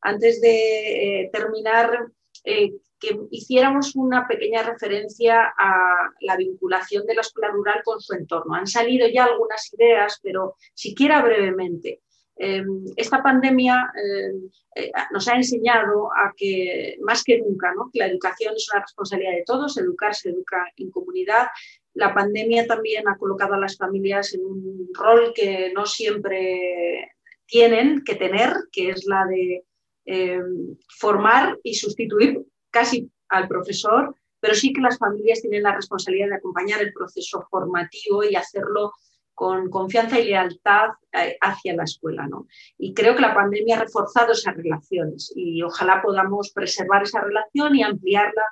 antes 0.00 0.40
de 0.40 1.20
eh, 1.22 1.30
terminar, 1.32 2.08
eh, 2.42 2.72
que 3.00 3.18
hiciéramos 3.30 3.96
una 3.96 4.28
pequeña 4.28 4.62
referencia 4.62 5.54
a 5.58 6.10
la 6.20 6.36
vinculación 6.36 7.06
de 7.06 7.14
la 7.14 7.22
escuela 7.22 7.48
rural 7.48 7.80
con 7.82 8.00
su 8.00 8.14
entorno. 8.14 8.54
Han 8.54 8.66
salido 8.66 9.08
ya 9.08 9.24
algunas 9.24 9.72
ideas, 9.72 10.20
pero 10.22 10.56
siquiera 10.74 11.22
brevemente. 11.22 12.02
Em, 12.36 12.84
esta 12.96 13.22
pandemia 13.22 13.92
em, 13.94 14.48
eh, 14.74 14.90
nos 15.12 15.28
ha 15.28 15.36
enseñado 15.36 16.08
a 16.12 16.32
que, 16.34 16.96
más 17.02 17.22
que 17.22 17.38
nunca, 17.38 17.74
¿no? 17.74 17.90
la 17.92 18.06
educación 18.06 18.54
es 18.56 18.66
una 18.72 18.80
responsabilidad 18.80 19.32
de 19.32 19.44
todos, 19.44 19.76
educar 19.76 20.14
se 20.14 20.30
educa 20.30 20.64
en 20.76 20.90
comunidad. 20.90 21.48
La 21.92 22.14
pandemia 22.14 22.66
también 22.66 23.06
ha 23.08 23.18
colocado 23.18 23.54
a 23.54 23.60
las 23.60 23.76
familias 23.76 24.32
en 24.32 24.44
un 24.46 24.88
rol 24.94 25.32
que 25.34 25.70
no 25.74 25.84
siempre 25.84 27.10
tienen 27.44 28.02
que 28.04 28.14
tener, 28.14 28.54
que 28.72 28.90
es 28.90 29.04
la 29.06 29.26
de 29.26 29.64
em, 30.06 30.76
formar 30.98 31.58
y 31.62 31.74
sustituir 31.74 32.42
casi 32.70 33.10
al 33.28 33.48
profesor, 33.48 34.14
pero 34.40 34.54
sí 34.54 34.72
que 34.72 34.80
las 34.80 34.98
familias 34.98 35.40
tienen 35.42 35.62
la 35.62 35.74
responsabilidad 35.74 36.28
de 36.28 36.36
acompañar 36.36 36.80
el 36.80 36.92
proceso 36.92 37.46
formativo 37.50 38.24
y 38.24 38.34
hacerlo 38.34 38.92
con 39.34 39.70
confianza 39.70 40.18
y 40.18 40.26
lealtad 40.26 40.90
eh, 41.12 41.36
hacia 41.40 41.74
la 41.74 41.84
escuela. 41.84 42.26
¿no? 42.26 42.46
Y 42.76 42.92
creo 42.92 43.14
que 43.14 43.22
la 43.22 43.34
pandemia 43.34 43.76
ha 43.76 43.84
reforzado 43.84 44.32
esas 44.32 44.54
relaciones 44.56 45.32
y 45.34 45.62
ojalá 45.62 46.02
podamos 46.02 46.52
preservar 46.52 47.04
esa 47.04 47.20
relación 47.20 47.74
y 47.76 47.82
ampliarla 47.82 48.44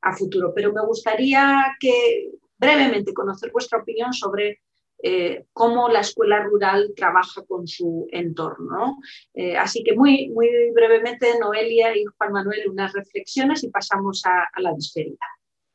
a 0.00 0.16
futuro. 0.16 0.52
Pero 0.54 0.72
me 0.72 0.84
gustaría 0.84 1.76
que 1.78 2.30
brevemente 2.58 3.14
conocer 3.14 3.52
vuestra 3.52 3.80
opinión 3.80 4.12
sobre 4.12 4.60
eh, 5.04 5.46
cómo 5.52 5.88
la 5.88 5.98
escuela 5.98 6.44
rural 6.44 6.92
trabaja 6.96 7.42
con 7.42 7.66
su 7.66 8.06
entorno. 8.12 8.98
Eh, 9.34 9.56
así 9.56 9.82
que 9.82 9.96
muy, 9.96 10.28
muy 10.28 10.48
brevemente, 10.72 11.38
Noelia 11.40 11.96
y 11.96 12.04
Juan 12.04 12.32
Manuel, 12.32 12.70
unas 12.70 12.92
reflexiones 12.92 13.64
y 13.64 13.70
pasamos 13.70 14.22
a, 14.24 14.48
la 14.60 14.72
despedida. 14.72 15.26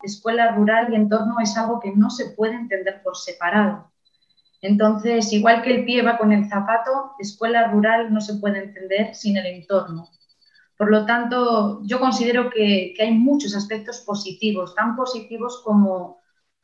Escuela 0.02 0.56
rural 0.56 0.94
y 0.94 0.96
entorno 0.96 1.36
es 1.42 1.58
algo 1.58 1.82
que 1.82 1.92
no 1.94 2.10
se 2.10 2.30
puede 2.38 2.56
entender 2.56 3.02
por 3.04 3.18
separado. 3.18 3.92
Entonces, 4.62 5.34
igual 5.34 5.62
que 5.62 5.76
el 5.76 5.84
pie 5.84 6.04
va 6.04 6.18
con 6.18 6.32
el 6.32 6.48
zapato, 6.48 7.12
escuela 7.20 7.68
rural 7.68 8.14
no 8.14 8.22
se 8.22 8.36
puede 8.36 8.60
entender 8.60 9.14
sin 9.14 9.36
el 9.36 9.46
entorno. 9.46 10.08
Por 10.78 10.90
lo 10.90 11.06
tanto, 11.06 11.82
yo 11.84 12.00
considero 12.00 12.50
que, 12.50 12.94
que 12.96 13.04
hay 13.04 13.14
muchos 13.14 13.56
aspectos 13.56 14.00
positivos, 14.06 14.74
tan 14.74 14.96
positivos 14.96 15.62
como 15.66 16.18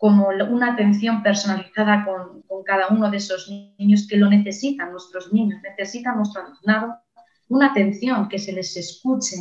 como 0.04 0.28
una 0.28 0.74
atención 0.74 1.24
personalizada 1.24 2.04
con, 2.04 2.43
cada 2.64 2.90
uno 2.90 3.10
de 3.10 3.18
esos 3.18 3.50
niños 3.78 4.06
que 4.08 4.18
lo 4.18 4.30
necesitan, 4.30 4.92
nuestros 4.92 5.34
niños, 5.34 5.62
necesitan 5.64 6.18
nuestro 6.18 6.44
alumnado, 6.44 6.96
una 7.50 7.72
atención, 7.72 8.30
que 8.30 8.40
se 8.40 8.52
les 8.52 8.76
escuche. 8.78 9.36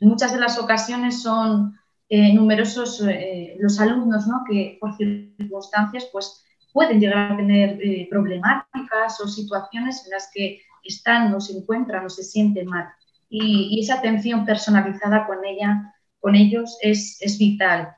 En 0.00 0.08
muchas 0.08 0.32
de 0.32 0.40
las 0.40 0.58
ocasiones 0.58 1.22
son 1.22 1.74
eh, 2.08 2.32
numerosos 2.32 3.02
eh, 3.06 3.56
los 3.60 3.80
alumnos 3.80 4.26
¿no? 4.26 4.44
que 4.48 4.76
por 4.80 4.96
circunstancias 4.96 6.08
pues, 6.12 6.44
pueden 6.72 7.00
llegar 7.00 7.32
a 7.32 7.36
tener 7.36 7.78
eh, 7.82 8.06
problemáticas 8.10 9.20
o 9.20 9.28
situaciones 9.28 10.04
en 10.04 10.10
las 10.12 10.30
que 10.32 10.60
están 10.82 11.32
o 11.34 11.40
se 11.40 11.56
encuentran 11.58 12.04
o 12.04 12.08
se 12.08 12.22
sienten 12.22 12.66
mal. 12.66 12.86
Y, 13.28 13.80
esa 13.80 13.94
atención 13.94 14.44
personalizada 14.44 15.26
con, 15.26 15.44
ella, 15.44 15.94
con 16.20 16.34
ellos 16.36 16.78
es 16.82 17.36
vital. 17.38 17.94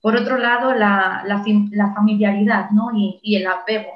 Por 0.00 0.16
otro 0.16 0.38
lado, 0.38 0.74
la, 0.74 1.24
familiaridad 1.94 2.70
¿no? 2.70 2.90
y, 2.94 3.36
el 3.36 3.46
apego. 3.46 3.90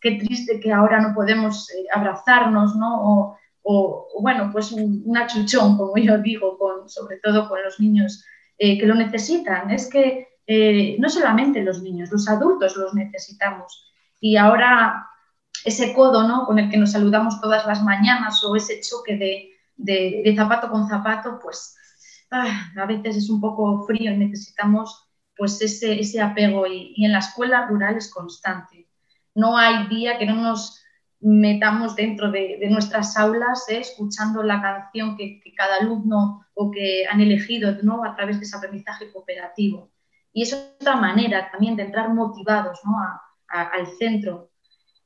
Qué 0.00 0.12
triste 0.12 0.60
que 0.60 0.72
ahora 0.72 1.00
no 1.00 1.14
podemos 1.14 1.70
eh, 1.70 1.86
abrazarnos, 1.92 2.76
¿no? 2.76 3.34
O, 3.62 4.08
bueno, 4.20 4.50
pues 4.52 4.72
un, 4.72 5.16
achuchón, 5.16 5.76
como 5.76 5.96
yo 5.98 6.18
digo, 6.18 6.56
con, 6.56 6.88
sobre 6.88 7.18
todo 7.18 7.48
con 7.48 7.62
los 7.62 7.78
niños 7.80 8.24
eh, 8.56 8.78
que 8.78 8.86
lo 8.86 8.94
necesitan. 8.94 9.70
Es 9.70 9.90
que 9.90 10.28
eh, 10.46 10.96
no 10.98 11.10
solamente 11.10 11.62
los 11.62 11.82
niños, 11.82 12.10
los 12.10 12.28
adultos 12.28 12.76
los 12.76 12.94
necesitamos. 12.94 13.92
Y 14.20 14.36
ahora 14.36 15.08
ese 15.64 15.92
codo 15.94 16.26
¿no? 16.26 16.46
con 16.46 16.58
el 16.58 16.70
que 16.70 16.76
nos 16.76 16.92
saludamos 16.92 17.40
todas 17.40 17.66
las 17.66 17.82
mañanas 17.82 18.42
o 18.44 18.56
ese 18.56 18.80
choque 18.80 19.16
de, 19.76 20.34
zapato 20.36 20.70
con 20.70 20.88
zapato, 20.88 21.38
pues 21.42 21.76
ah, 22.30 22.70
a 22.76 22.86
veces 22.86 23.16
es 23.16 23.30
un 23.30 23.40
poco 23.40 23.84
frío 23.86 24.12
y 24.12 24.16
necesitamos 24.16 25.07
pues 25.38 25.62
ese, 25.62 26.00
ese 26.00 26.20
apego 26.20 26.66
y, 26.66 27.04
en 27.04 27.12
la 27.12 27.20
escuela 27.20 27.66
rural 27.66 27.96
es 27.96 28.12
constante. 28.12 28.88
No 29.34 29.56
hay 29.56 29.86
día 29.86 30.18
que 30.18 30.26
no 30.26 30.34
nos 30.34 30.82
metamos 31.20 31.94
dentro 31.94 32.30
de, 32.30 32.58
nuestras 32.68 33.16
aulas 33.16 33.64
¿eh? 33.68 33.78
escuchando 33.78 34.42
la 34.42 34.60
canción 34.60 35.16
que, 35.16 35.40
cada 35.56 35.76
alumno 35.76 36.44
o 36.54 36.70
que 36.70 37.06
han 37.06 37.20
elegido 37.20 37.72
¿no? 37.82 38.04
a 38.04 38.14
través 38.16 38.38
de 38.38 38.46
ese 38.46 38.56
aprendizaje 38.56 39.12
cooperativo. 39.12 39.92
Y 40.32 40.42
es 40.42 40.52
otra 40.52 40.96
manera 40.96 41.50
también 41.50 41.76
de 41.76 41.84
entrar 41.84 42.12
motivados 42.12 42.80
¿no? 42.84 42.96
al 43.48 43.86
centro. 43.98 44.50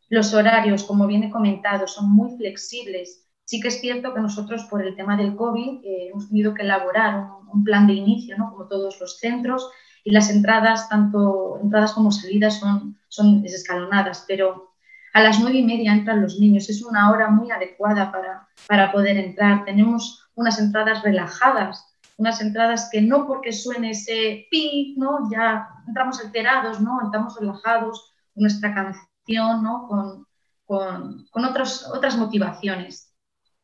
Los 0.08 0.34
horarios, 0.34 0.84
como 0.84 1.06
bien 1.06 1.24
he 1.24 1.30
comentado, 1.30 1.86
son 1.86 2.10
muy 2.10 2.36
flexibles. 2.36 3.28
Sí 3.44 3.60
que 3.60 3.68
es 3.68 3.80
cierto 3.80 4.14
que 4.14 4.20
nosotros 4.20 4.64
por 4.64 4.82
el 4.82 4.96
tema 4.96 5.16
del 5.16 5.36
COVID 5.36 5.84
eh, 5.84 6.08
hemos 6.08 6.28
tenido 6.28 6.54
que 6.54 6.62
elaborar 6.62 7.16
un, 7.16 7.42
un 7.52 7.64
plan 7.64 7.86
de 7.86 7.94
inicio, 7.94 8.36
¿no? 8.38 8.50
como 8.50 8.66
todos 8.66 9.00
los 9.00 9.18
centros, 9.18 9.70
y 10.04 10.10
las 10.10 10.30
entradas, 10.30 10.88
tanto 10.88 11.58
entradas 11.62 11.92
como 11.92 12.10
salidas, 12.10 12.58
son, 12.58 12.98
son 13.08 13.44
escalonadas, 13.44 14.24
pero 14.26 14.72
a 15.12 15.22
las 15.22 15.40
nueve 15.40 15.58
y 15.58 15.64
media 15.64 15.92
entran 15.92 16.22
los 16.22 16.38
niños. 16.38 16.68
Es 16.68 16.82
una 16.82 17.10
hora 17.10 17.28
muy 17.28 17.50
adecuada 17.50 18.10
para, 18.10 18.48
para 18.66 18.90
poder 18.90 19.16
entrar. 19.18 19.64
Tenemos 19.64 20.28
unas 20.34 20.58
entradas 20.58 21.02
relajadas, 21.02 21.86
unas 22.16 22.40
entradas 22.40 22.88
que 22.90 23.00
no 23.00 23.26
porque 23.26 23.52
suene 23.52 23.90
ese 23.90 24.46
pi, 24.50 24.94
¿no? 24.98 25.30
Ya 25.30 25.68
entramos 25.86 26.20
alterados, 26.20 26.80
¿no? 26.80 27.00
Entramos 27.02 27.38
relajados 27.38 28.14
nuestra 28.34 28.74
canción, 28.74 29.62
¿no? 29.62 29.86
Con, 29.86 30.26
con, 30.64 31.26
con 31.30 31.44
otros, 31.44 31.86
otras 31.92 32.16
motivaciones. 32.16 33.12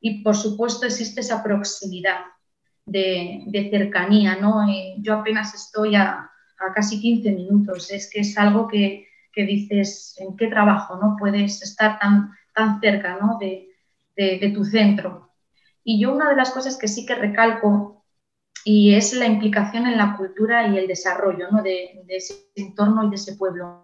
Y 0.01 0.22
por 0.22 0.37
supuesto 0.37 0.87
existe 0.87 1.20
esa 1.20 1.42
proximidad 1.42 2.20
de, 2.88 3.44
de 3.46 3.70
cercanía, 3.70 4.37
¿no? 4.37 4.66
yo 4.98 5.14
apenas 5.14 5.55
estoy 5.55 5.94
a, 5.94 6.27
a, 6.58 6.72
casi 6.72 7.00
15 7.00 7.32
minutos. 7.32 7.90
Es 7.90 8.10
que 8.10 8.20
es 8.20 8.36
algo 8.38 8.68
que, 8.68 9.06
que, 9.32 9.44
dices, 9.44 10.16
¿en 10.18 10.36
qué 10.36 10.48
trabajo, 10.48 10.96
no? 10.96 11.16
Puedes 11.18 11.62
estar 11.62 11.98
tan, 11.98 12.32
tan 12.54 12.80
cerca, 12.80 13.18
¿no? 13.20 13.38
De, 13.38 13.68
de, 14.16 14.52
tu 14.54 14.64
centro. 14.64 15.30
Y 15.84 16.00
yo 16.00 16.12
una 16.12 16.30
de 16.30 16.36
las 16.36 16.50
cosas 16.50 16.76
que 16.76 16.88
sí 16.88 17.06
que 17.06 17.14
recalco 17.14 18.04
y 18.64 18.94
es 18.94 19.14
la 19.14 19.26
implicación 19.26 19.86
en 19.86 19.96
la 19.96 20.16
cultura 20.16 20.66
y 20.66 20.76
el 20.76 20.88
desarrollo 20.88 21.50
¿no? 21.50 21.62
de, 21.62 22.02
de, 22.04 22.16
ese 22.16 22.34
entorno 22.56 23.04
y 23.04 23.10
de 23.10 23.14
ese 23.14 23.36
pueblo. 23.36 23.82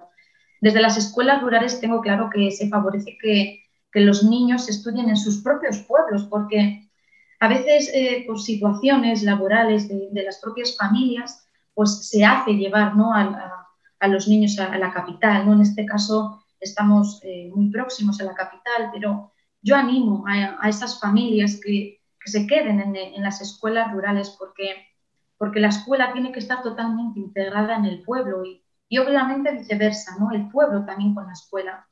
Desde 0.61 0.83
las 0.83 0.97
escuelas 0.97 1.41
rurales 1.41 1.81
tengo 1.81 2.01
claro 2.01 2.31
que 2.35 2.51
se 2.51 2.69
favorece 2.69 3.17
que, 3.21 3.65
que 3.93 4.01
los 4.01 4.25
niños 4.25 4.69
estudien 4.69 5.09
en 5.09 5.17
sus 5.17 5.43
propios 5.43 5.79
pueblos, 5.79 6.25
porque 6.25 6.91
a 7.39 7.49
veces 7.49 7.91
eh, 7.95 8.25
por 8.27 8.41
situaciones 8.41 9.23
laborales 9.23 9.89
de, 9.89 10.09
de, 10.11 10.23
las 10.25 10.41
propias 10.41 10.77
familias, 10.77 11.44
pues 11.75 12.09
se 12.09 12.25
hace 12.25 12.53
llevar 12.53 12.97
¿no? 12.97 13.13
a, 13.13 13.69
los 14.09 14.29
niños 14.29 14.59
a, 14.59 14.79
la 14.79 14.93
capital. 14.93 15.47
¿no? 15.47 15.55
En 15.55 15.61
este 15.61 15.85
caso 15.85 16.45
estamos 16.61 17.21
eh, 17.25 17.51
muy 17.55 17.71
próximos 17.71 18.21
a 18.21 18.25
la 18.25 18.35
capital, 18.35 18.91
pero 18.93 19.33
yo 19.61 19.77
animo 19.77 20.25
a, 20.27 20.69
esas 20.69 21.01
familias 21.01 21.61
que, 21.63 22.01
que 22.21 22.31
se 22.31 22.47
queden 22.47 22.81
en, 22.81 23.23
las 23.23 23.41
escuelas 23.41 23.93
rurales 23.93 24.35
porque, 24.39 24.87
porque 25.37 25.61
la 25.61 25.69
escuela 25.69 26.13
tiene 26.13 26.33
que 26.33 26.39
estar 26.39 26.63
totalmente 26.63 27.19
integrada 27.19 27.77
en 27.77 27.87
el 27.87 28.03
pueblo 28.03 28.45
y, 28.45 28.63
y 28.89 28.99
obviamente 28.99 29.53
viceversa, 29.53 30.17
¿no? 30.19 30.31
el 30.33 30.49
pueblo 30.51 30.85
también 30.85 31.15
con 31.15 31.27
la 31.27 31.33
escuela 31.33 31.87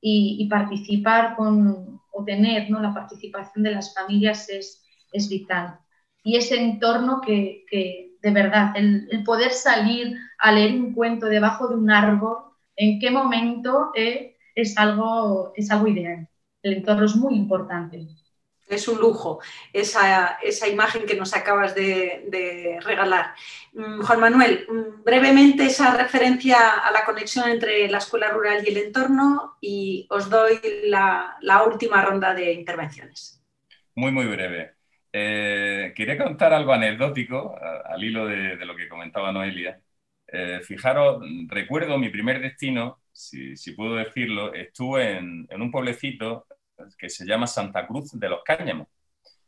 y, 0.00 0.46
participar 0.48 1.34
con, 1.36 2.00
o 2.12 2.24
tener 2.24 2.70
¿no? 2.70 2.80
la 2.80 2.94
participación 2.94 3.64
de 3.64 3.72
las 3.72 3.92
familias 3.92 4.48
es, 4.48 4.84
es 5.10 5.28
vital. 5.28 5.80
Y 6.22 6.36
ese 6.36 6.60
entorno 6.60 7.20
que 7.20 8.05
de 8.26 8.32
verdad, 8.42 8.72
el, 8.74 9.08
el, 9.10 9.22
poder 9.22 9.52
salir 9.52 10.16
a 10.38 10.52
leer 10.52 10.72
un 10.72 10.92
cuento 10.92 11.26
debajo 11.26 11.68
de 11.68 11.76
un 11.76 11.90
árbol, 11.90 12.38
en 12.74 12.98
qué 12.98 13.10
momento 13.10 13.90
eh, 13.94 14.36
es, 14.54 14.76
algo, 14.76 15.52
es 15.54 15.70
algo 15.70 15.86
ideal 15.86 16.28
el 16.66 16.78
entorno 16.78 17.04
es 17.04 17.16
muy 17.16 17.34
importante. 17.34 18.06
Es 18.68 18.88
un 18.88 18.98
lujo 18.98 19.40
esa, 19.72 20.38
esa 20.42 20.66
imagen 20.66 21.06
que 21.06 21.14
nos 21.14 21.34
acabas 21.34 21.76
de, 21.76 22.24
de, 22.28 22.80
regalar. 22.80 23.34
Mm, 23.72 24.02
Juan 24.02 24.20
Manuel, 24.20 24.66
mm, 24.68 25.04
brevemente 25.04 25.66
esa 25.66 25.96
referencia 25.96 26.78
a 26.78 26.90
la 26.90 27.04
conexión 27.04 27.48
entre 27.48 27.88
la 27.88 27.98
escuela 27.98 28.30
rural 28.30 28.64
y 28.66 28.70
el 28.70 28.78
entorno 28.78 29.56
y 29.60 30.08
os 30.10 30.28
doy 30.28 30.58
la, 30.84 31.36
la 31.42 31.62
última 31.62 32.02
ronda 32.02 32.34
de 32.34 32.52
intervenciones. 32.52 33.40
Muy, 33.94 34.10
muy 34.10 34.26
breve. 34.26 34.75
Eh, 35.18 35.94
quería 35.96 36.18
contar 36.18 36.52
algo 36.52 36.74
anecdótico 36.74 37.56
al 37.86 38.04
hilo 38.04 38.26
de, 38.26 38.56
de 38.56 38.66
lo 38.66 38.76
que 38.76 38.86
comentaba 38.86 39.32
Noelia. 39.32 39.80
Eh, 40.26 40.60
fijaros, 40.62 41.24
recuerdo 41.48 41.96
mi 41.96 42.10
primer 42.10 42.38
destino, 42.38 43.00
si, 43.12 43.56
si 43.56 43.72
puedo 43.72 43.94
decirlo, 43.94 44.52
estuve 44.52 45.16
en, 45.16 45.46
en 45.48 45.62
un 45.62 45.70
pueblecito 45.70 46.46
que 46.98 47.08
se 47.08 47.24
llama 47.24 47.46
Santa 47.46 47.86
Cruz 47.86 48.10
de 48.12 48.28
los 48.28 48.42
Cáñamos. 48.44 48.88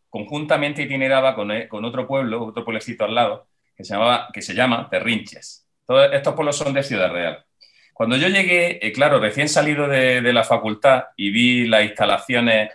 Conjuntamente 0.08 0.84
itineraba 0.84 1.34
con, 1.34 1.50
eh, 1.50 1.68
con 1.68 1.84
otro 1.84 2.06
pueblo, 2.06 2.46
otro 2.46 2.64
pueblecito 2.64 3.04
al 3.04 3.14
lado, 3.14 3.48
que 3.76 3.84
se, 3.84 3.92
llamaba, 3.92 4.30
que 4.32 4.40
se 4.40 4.54
llama 4.54 4.88
Terrinches. 4.88 5.68
Todos 5.86 6.10
estos 6.14 6.34
pueblos 6.34 6.56
son 6.56 6.72
de 6.72 6.82
Ciudad 6.82 7.12
Real. 7.12 7.44
Cuando 7.92 8.16
yo 8.16 8.28
llegué, 8.28 8.86
eh, 8.86 8.92
claro, 8.92 9.20
recién 9.20 9.50
salido 9.50 9.86
de, 9.86 10.22
de, 10.22 10.32
la 10.32 10.44
facultad 10.44 11.08
y 11.14 11.30
vi 11.30 11.66
las 11.66 11.84
instalaciones 11.84 12.70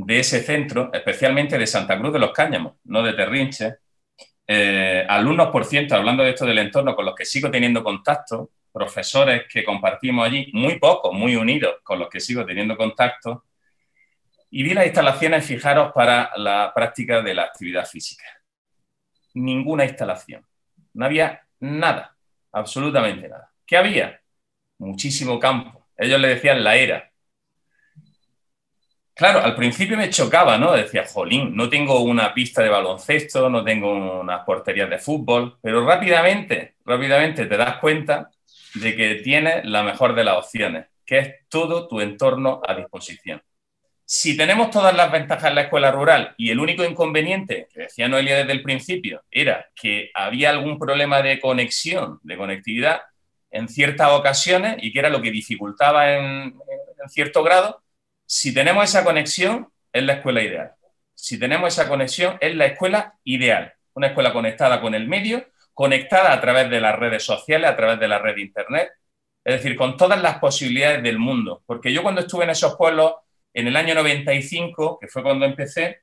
de 0.00 0.20
ese 0.20 0.40
centro, 0.42 0.90
especialmente 0.92 1.58
de 1.58 1.66
Santa 1.66 1.98
Cruz 1.98 2.12
de 2.12 2.20
los 2.20 2.30
Cáñamos, 2.30 2.74
no 2.84 3.02
de 3.02 3.14
Terrinches, 3.14 3.78
eh, 4.46 5.04
alumnos, 5.08 5.48
por 5.48 5.64
ciento, 5.64 5.96
hablando 5.96 6.22
de 6.22 6.30
esto 6.30 6.46
del 6.46 6.58
entorno 6.58 6.94
con 6.94 7.04
los 7.04 7.16
que 7.16 7.24
sigo 7.24 7.50
teniendo 7.50 7.82
contacto, 7.82 8.50
profesores 8.72 9.46
que 9.52 9.64
compartimos 9.64 10.24
allí, 10.24 10.50
muy 10.52 10.78
pocos, 10.78 11.12
muy 11.12 11.34
unidos, 11.34 11.78
con 11.82 11.98
los 11.98 12.08
que 12.08 12.20
sigo 12.20 12.46
teniendo 12.46 12.76
contacto, 12.76 13.44
y 14.50 14.62
vi 14.62 14.72
las 14.72 14.86
instalaciones, 14.86 15.44
fijaros, 15.44 15.92
para 15.92 16.30
la 16.36 16.72
práctica 16.72 17.20
de 17.20 17.34
la 17.34 17.42
actividad 17.42 17.84
física. 17.84 18.24
Ninguna 19.34 19.84
instalación. 19.84 20.46
No 20.94 21.06
había 21.06 21.42
nada, 21.58 22.16
absolutamente 22.52 23.28
nada. 23.28 23.50
¿Qué 23.66 23.76
había? 23.76 24.20
Muchísimo 24.78 25.40
campo. 25.40 25.88
Ellos 25.96 26.20
le 26.20 26.28
decían 26.28 26.62
la 26.62 26.76
era. 26.76 27.07
Claro, 29.18 29.40
al 29.40 29.56
principio 29.56 29.96
me 29.96 30.10
chocaba, 30.10 30.56
¿no? 30.58 30.72
Decía, 30.72 31.04
jolín, 31.04 31.54
no 31.56 31.68
tengo 31.68 32.00
una 32.02 32.32
pista 32.32 32.62
de 32.62 32.68
baloncesto, 32.68 33.50
no 33.50 33.64
tengo 33.64 34.20
unas 34.20 34.44
porterías 34.44 34.88
de 34.88 34.98
fútbol, 34.98 35.58
pero 35.60 35.84
rápidamente, 35.84 36.76
rápidamente 36.84 37.46
te 37.46 37.56
das 37.56 37.78
cuenta 37.78 38.30
de 38.74 38.94
que 38.94 39.16
tienes 39.16 39.64
la 39.64 39.82
mejor 39.82 40.14
de 40.14 40.22
las 40.24 40.36
opciones, 40.38 40.86
que 41.04 41.18
es 41.18 41.34
todo 41.48 41.88
tu 41.88 42.00
entorno 42.00 42.60
a 42.66 42.74
disposición 42.74 43.42
si 44.10 44.38
tenemos 44.38 44.70
todas 44.70 44.96
las 44.96 45.12
ventajas 45.12 45.50
en 45.50 45.54
la 45.54 45.60
escuela 45.60 45.90
rural 45.90 46.34
y 46.38 46.48
el 46.48 46.60
único 46.60 46.82
inconveniente, 46.82 47.68
que 47.70 47.80
decía 47.80 48.08
Noelia 48.08 48.38
desde 48.38 48.52
el 48.52 48.62
principio, 48.62 49.22
era 49.30 49.68
que 49.74 50.10
había 50.14 50.48
algún 50.48 50.78
problema 50.78 51.20
de 51.20 51.38
conexión, 51.38 52.18
de 52.22 52.38
conectividad 52.38 53.02
en 53.50 53.68
ciertas 53.68 54.10
ocasiones 54.12 54.76
y 54.80 54.94
que 54.94 55.00
era 55.00 55.10
lo 55.10 55.20
que 55.20 55.30
dificultaba 55.30 56.14
en, 56.14 56.24
en 56.24 57.08
cierto 57.10 57.42
grado, 57.42 57.82
si 58.28 58.52
tenemos 58.52 58.84
esa 58.84 59.04
conexión, 59.04 59.72
es 59.90 60.02
la 60.02 60.14
escuela 60.14 60.42
ideal. 60.42 60.72
Si 61.14 61.38
tenemos 61.38 61.72
esa 61.72 61.88
conexión, 61.88 62.36
es 62.42 62.54
la 62.54 62.66
escuela 62.66 63.14
ideal. 63.24 63.72
Una 63.94 64.08
escuela 64.08 64.34
conectada 64.34 64.82
con 64.82 64.94
el 64.94 65.08
medio, 65.08 65.46
conectada 65.72 66.34
a 66.34 66.40
través 66.40 66.68
de 66.68 66.78
las 66.78 66.94
redes 66.94 67.24
sociales, 67.24 67.70
a 67.70 67.74
través 67.74 67.98
de 67.98 68.06
la 68.06 68.18
red 68.18 68.34
de 68.34 68.42
Internet, 68.42 68.90
es 69.42 69.54
decir, 69.54 69.76
con 69.76 69.96
todas 69.96 70.20
las 70.20 70.38
posibilidades 70.40 71.02
del 71.02 71.18
mundo. 71.18 71.62
Porque 71.64 71.90
yo 71.90 72.02
cuando 72.02 72.20
estuve 72.20 72.44
en 72.44 72.50
esos 72.50 72.76
pueblos 72.76 73.14
en 73.54 73.66
el 73.66 73.76
año 73.76 73.94
95, 73.94 74.98
que 75.00 75.08
fue 75.08 75.22
cuando 75.22 75.46
empecé, 75.46 76.02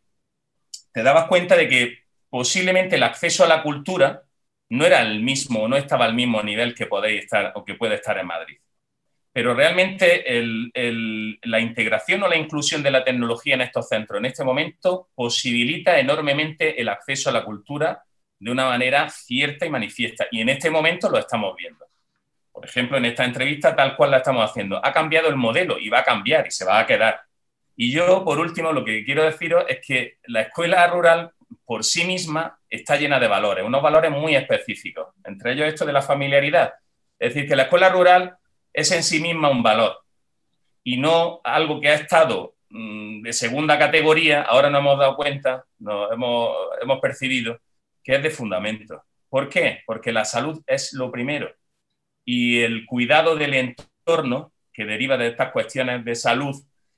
te 0.92 1.04
dabas 1.04 1.28
cuenta 1.28 1.56
de 1.56 1.70
que 1.70 2.00
posiblemente 2.28 2.96
el 2.96 3.04
acceso 3.04 3.44
a 3.44 3.48
la 3.48 3.62
cultura 3.62 4.24
no 4.70 4.84
era 4.84 5.00
el 5.04 5.22
mismo, 5.22 5.68
no 5.68 5.78
estaba 5.78 6.06
al 6.06 6.16
mismo 6.16 6.42
nivel 6.42 6.74
que 6.74 6.88
podéis 6.88 7.26
estar 7.26 7.52
o 7.54 7.64
que 7.64 7.76
puede 7.76 7.96
estar 7.96 8.18
en 8.18 8.26
Madrid. 8.26 8.58
Pero 9.36 9.54
realmente 9.54 10.38
el, 10.38 10.72
el, 10.74 11.38
la 11.44 11.60
integración 11.60 12.24
o 12.24 12.30
la 12.30 12.38
inclusión 12.38 12.82
de 12.82 12.90
la 12.90 13.04
tecnología 13.04 13.56
en 13.56 13.64
estos 13.64 13.90
centros 13.90 14.18
en 14.18 14.28
este 14.28 14.46
momento 14.46 15.10
posibilita 15.14 16.00
enormemente 16.00 16.80
el 16.80 16.88
acceso 16.88 17.30
a 17.30 17.34
la 17.34 17.44
cultura 17.44 18.02
de 18.40 18.50
una 18.50 18.70
manera 18.70 19.10
cierta 19.10 19.66
y 19.66 19.70
manifiesta. 19.70 20.28
Y 20.32 20.40
en 20.40 20.48
este 20.48 20.70
momento 20.70 21.10
lo 21.10 21.18
estamos 21.18 21.54
viendo. 21.58 21.86
Por 22.50 22.64
ejemplo, 22.64 22.96
en 22.96 23.04
esta 23.04 23.26
entrevista 23.26 23.76
tal 23.76 23.98
cual 23.98 24.12
la 24.12 24.18
estamos 24.20 24.50
haciendo. 24.50 24.80
Ha 24.82 24.94
cambiado 24.94 25.28
el 25.28 25.36
modelo 25.36 25.80
y 25.80 25.90
va 25.90 26.00
a 26.00 26.06
cambiar 26.06 26.48
y 26.48 26.52
se 26.52 26.64
va 26.64 26.80
a 26.80 26.88
quedar. 26.88 27.20
Y 27.76 27.92
yo, 27.92 28.24
por 28.24 28.40
último, 28.40 28.72
lo 28.72 28.86
que 28.86 29.04
quiero 29.04 29.26
deciros 29.26 29.66
es 29.68 29.86
que 29.86 30.20
la 30.28 30.44
escuela 30.44 30.88
rural 30.88 31.34
por 31.66 31.84
sí 31.84 32.06
misma 32.06 32.58
está 32.70 32.96
llena 32.96 33.20
de 33.20 33.28
valores, 33.28 33.66
unos 33.66 33.82
valores 33.82 34.12
muy 34.12 34.34
específicos, 34.34 35.08
entre 35.26 35.52
ellos 35.52 35.68
esto 35.68 35.86
de 35.86 35.92
la 35.92 36.02
familiaridad. 36.02 36.74
Es 37.20 37.34
decir, 37.34 37.50
que 37.50 37.58
la 37.58 37.64
escuela 37.64 37.90
rural 37.90 38.38
es 38.76 38.92
en 38.92 39.04
sí 39.04 39.22
misma 39.22 39.50
un 39.50 39.64
valor 39.64 39.98
y 40.84 40.98
no 40.98 41.40
algo 41.44 41.80
que 41.80 41.88
ha 41.88 41.96
estado 41.96 42.56
mmm, 42.70 43.22
de 43.22 43.32
segunda 43.32 43.80
categoría, 43.80 44.42
ahora 44.42 44.70
nos 44.70 44.82
hemos 44.82 45.00
dado 45.00 45.16
cuenta, 45.16 45.66
nos 45.80 46.12
hemos, 46.12 46.56
hemos 46.82 47.00
percibido 47.00 47.58
que 48.04 48.16
es 48.16 48.22
de 48.22 48.30
fundamento. 48.30 49.02
¿Por 49.30 49.50
qué? 49.50 49.82
Porque 49.86 50.12
la 50.12 50.26
salud 50.26 50.62
es 50.68 50.94
lo 50.94 51.10
primero 51.10 51.50
y 52.26 52.62
el 52.62 52.86
cuidado 52.86 53.36
del 53.36 53.54
entorno 53.54 54.52
que 54.74 54.86
deriva 54.86 55.18
de 55.18 55.28
estas 55.28 55.52
cuestiones 55.52 56.04
de 56.04 56.16
salud 56.16 56.56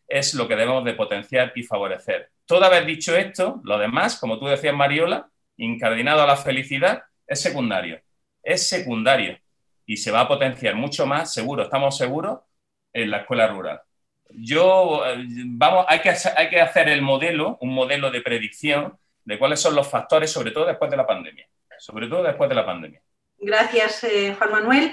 es 0.07 0.33
lo 0.33 0.47
que 0.47 0.55
debemos 0.55 0.83
de 0.83 0.95
potenciar 0.95 1.53
y 1.55 1.63
favorecer. 1.63 2.31
Toda 2.45 2.69
vez 2.69 2.87
dicho 2.87 3.15
esto, 3.15 3.61
lo 3.63 3.77
demás, 3.77 4.19
como 4.19 4.39
tú 4.39 4.47
decías, 4.47 4.73
Mariola, 4.73 5.29
incardinado 5.57 6.23
a 6.23 6.27
la 6.27 6.37
felicidad, 6.37 7.03
es 7.27 7.41
secundario. 7.41 8.01
Es 8.41 8.67
secundario 8.67 9.37
y 9.87 9.97
se 9.97 10.11
va 10.11 10.21
a 10.21 10.27
potenciar 10.27 10.75
mucho 10.75 11.07
más, 11.07 11.33
seguro, 11.33 11.63
estamos 11.63 11.97
seguros, 11.97 12.41
en 12.93 13.09
la 13.09 13.19
escuela 13.19 13.47
rural. 13.47 13.81
Yo, 14.29 15.01
vamos, 15.45 15.85
hay 15.87 15.99
que, 16.01 16.13
hay 16.35 16.49
que 16.49 16.61
hacer 16.61 16.89
el 16.89 17.01
modelo, 17.01 17.57
un 17.61 17.73
modelo 17.73 18.11
de 18.11 18.21
predicción 18.21 18.97
de 19.23 19.39
cuáles 19.39 19.61
son 19.61 19.75
los 19.75 19.87
factores, 19.87 20.29
sobre 20.29 20.51
todo 20.51 20.65
después 20.65 20.91
de 20.91 20.97
la 20.97 21.07
pandemia. 21.07 21.47
sobre 21.79 22.07
todo 22.07 22.23
después 22.23 22.49
de 22.49 22.55
la 22.55 22.65
pandemia. 22.65 23.01
Gracias, 23.37 24.03
eh, 24.03 24.35
Juan 24.37 24.51
Manuel. 24.51 24.91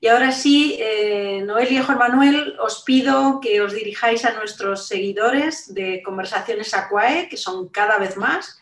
Y 0.00 0.08
ahora 0.08 0.32
sí, 0.32 0.78
eh, 0.80 1.42
Noelia 1.44 1.80
y 1.80 1.82
Juan 1.84 1.98
Manuel, 1.98 2.56
os 2.58 2.82
pido 2.82 3.38
que 3.40 3.60
os 3.60 3.72
dirijáis 3.72 4.24
a 4.24 4.32
nuestros 4.32 4.88
seguidores 4.88 5.72
de 5.74 6.02
Conversaciones 6.02 6.74
Aquae, 6.74 7.28
que 7.28 7.36
son 7.36 7.68
cada 7.68 7.98
vez 7.98 8.16
más, 8.16 8.58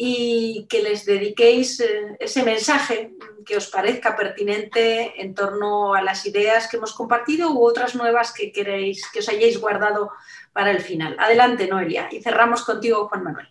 y 0.00 0.68
que 0.68 0.80
les 0.80 1.04
dediquéis 1.04 1.80
eh, 1.80 2.16
ese 2.20 2.44
mensaje 2.44 3.16
que 3.44 3.56
os 3.56 3.66
parezca 3.66 4.14
pertinente 4.14 5.20
en 5.20 5.34
torno 5.34 5.92
a 5.92 6.02
las 6.02 6.24
ideas 6.24 6.68
que 6.68 6.76
hemos 6.76 6.94
compartido 6.94 7.50
u 7.50 7.66
otras 7.66 7.96
nuevas 7.96 8.32
que 8.32 8.52
queréis, 8.52 9.10
que 9.10 9.18
os 9.18 9.28
hayáis 9.28 9.58
guardado 9.60 10.12
para 10.52 10.70
el 10.70 10.82
final. 10.82 11.16
Adelante, 11.18 11.66
Noelia, 11.66 12.08
y 12.12 12.22
cerramos 12.22 12.64
contigo, 12.64 13.08
Juan 13.08 13.24
Manuel. 13.24 13.48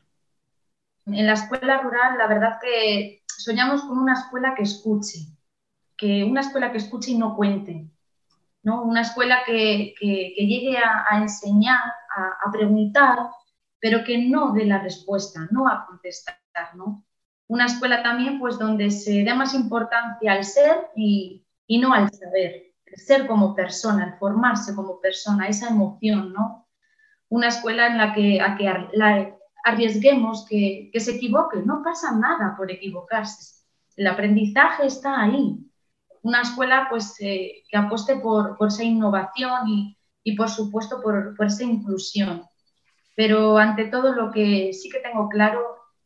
En 1.07 1.27
la 1.27 1.33
escuela 1.33 1.81
rural, 1.81 2.17
la 2.17 2.27
verdad 2.27 2.59
que 2.61 3.23
soñamos 3.25 3.81
con 3.81 3.97
una 3.97 4.13
escuela 4.13 4.55
que 4.55 4.63
escuche, 4.63 5.27
que 5.97 6.23
una 6.23 6.39
escuela 6.39 6.71
que 6.71 6.77
escuche 6.77 7.11
y 7.11 7.17
no 7.17 7.35
cuente, 7.35 7.89
¿no? 8.63 8.83
Una 8.83 9.01
escuela 9.01 9.39
que, 9.45 9.95
llegue 9.99 10.77
a, 10.77 11.17
enseñar, 11.17 11.81
a, 12.15 12.49
preguntar, 12.53 13.31
pero 13.79 14.03
que 14.03 14.17
no 14.17 14.53
dé 14.53 14.65
la 14.65 14.81
respuesta, 14.81 15.47
no 15.51 15.67
a 15.67 15.85
contestar, 15.85 16.37
¿no? 16.75 17.05
Una 17.47 17.65
escuela 17.65 18.03
también 18.03 18.39
pues 18.39 18.59
donde 18.59 18.91
se 18.91 19.23
dé 19.23 19.33
más 19.33 19.53
importancia 19.53 20.33
al 20.33 20.43
ser 20.43 20.89
y, 20.95 21.45
no 21.79 21.93
al 21.93 22.11
saber, 22.11 22.73
el 22.85 22.99
ser 22.99 23.27
como 23.27 23.55
persona, 23.55 24.05
el 24.05 24.19
formarse 24.19 24.75
como 24.75 24.99
persona, 24.99 25.47
esa 25.47 25.69
emoción, 25.69 26.33
¿no? 26.33 26.67
Una 27.29 27.47
escuela 27.47 27.87
en 27.87 27.97
la 27.97 28.13
que, 28.13 28.41
a 28.41 28.55
que 28.57 28.67
arriesguemos 29.63 30.45
que, 30.49 30.89
que 30.91 30.99
se 30.99 31.15
equivoque, 31.15 31.59
no 31.65 31.81
pasa 31.83 32.17
nada 32.17 32.55
por 32.57 32.71
equivocarse. 32.71 33.63
El 33.95 34.07
aprendizaje 34.07 34.85
está 34.85 35.21
ahí, 35.21 35.67
una 36.27 36.41
escuela 36.41 36.87
pues, 36.89 37.15
eh, 37.19 37.63
que 37.69 37.77
apueste 37.77 38.17
por, 38.17 38.57
por, 38.57 38.67
esa 38.67 38.83
innovación 38.83 39.67
y, 39.67 39.97
y 40.23 40.35
por 40.35 40.49
supuesto, 40.49 41.01
por, 41.01 41.35
por, 41.35 41.47
esa 41.47 41.63
inclusión. 41.63 42.43
Pero 43.17 43.57
ante 43.57 43.85
todo 43.85 44.13
lo 44.13 44.31
que 44.31 44.71
sí 44.73 44.89
que 44.89 44.99
tengo 44.99 45.27
claro 45.27 45.59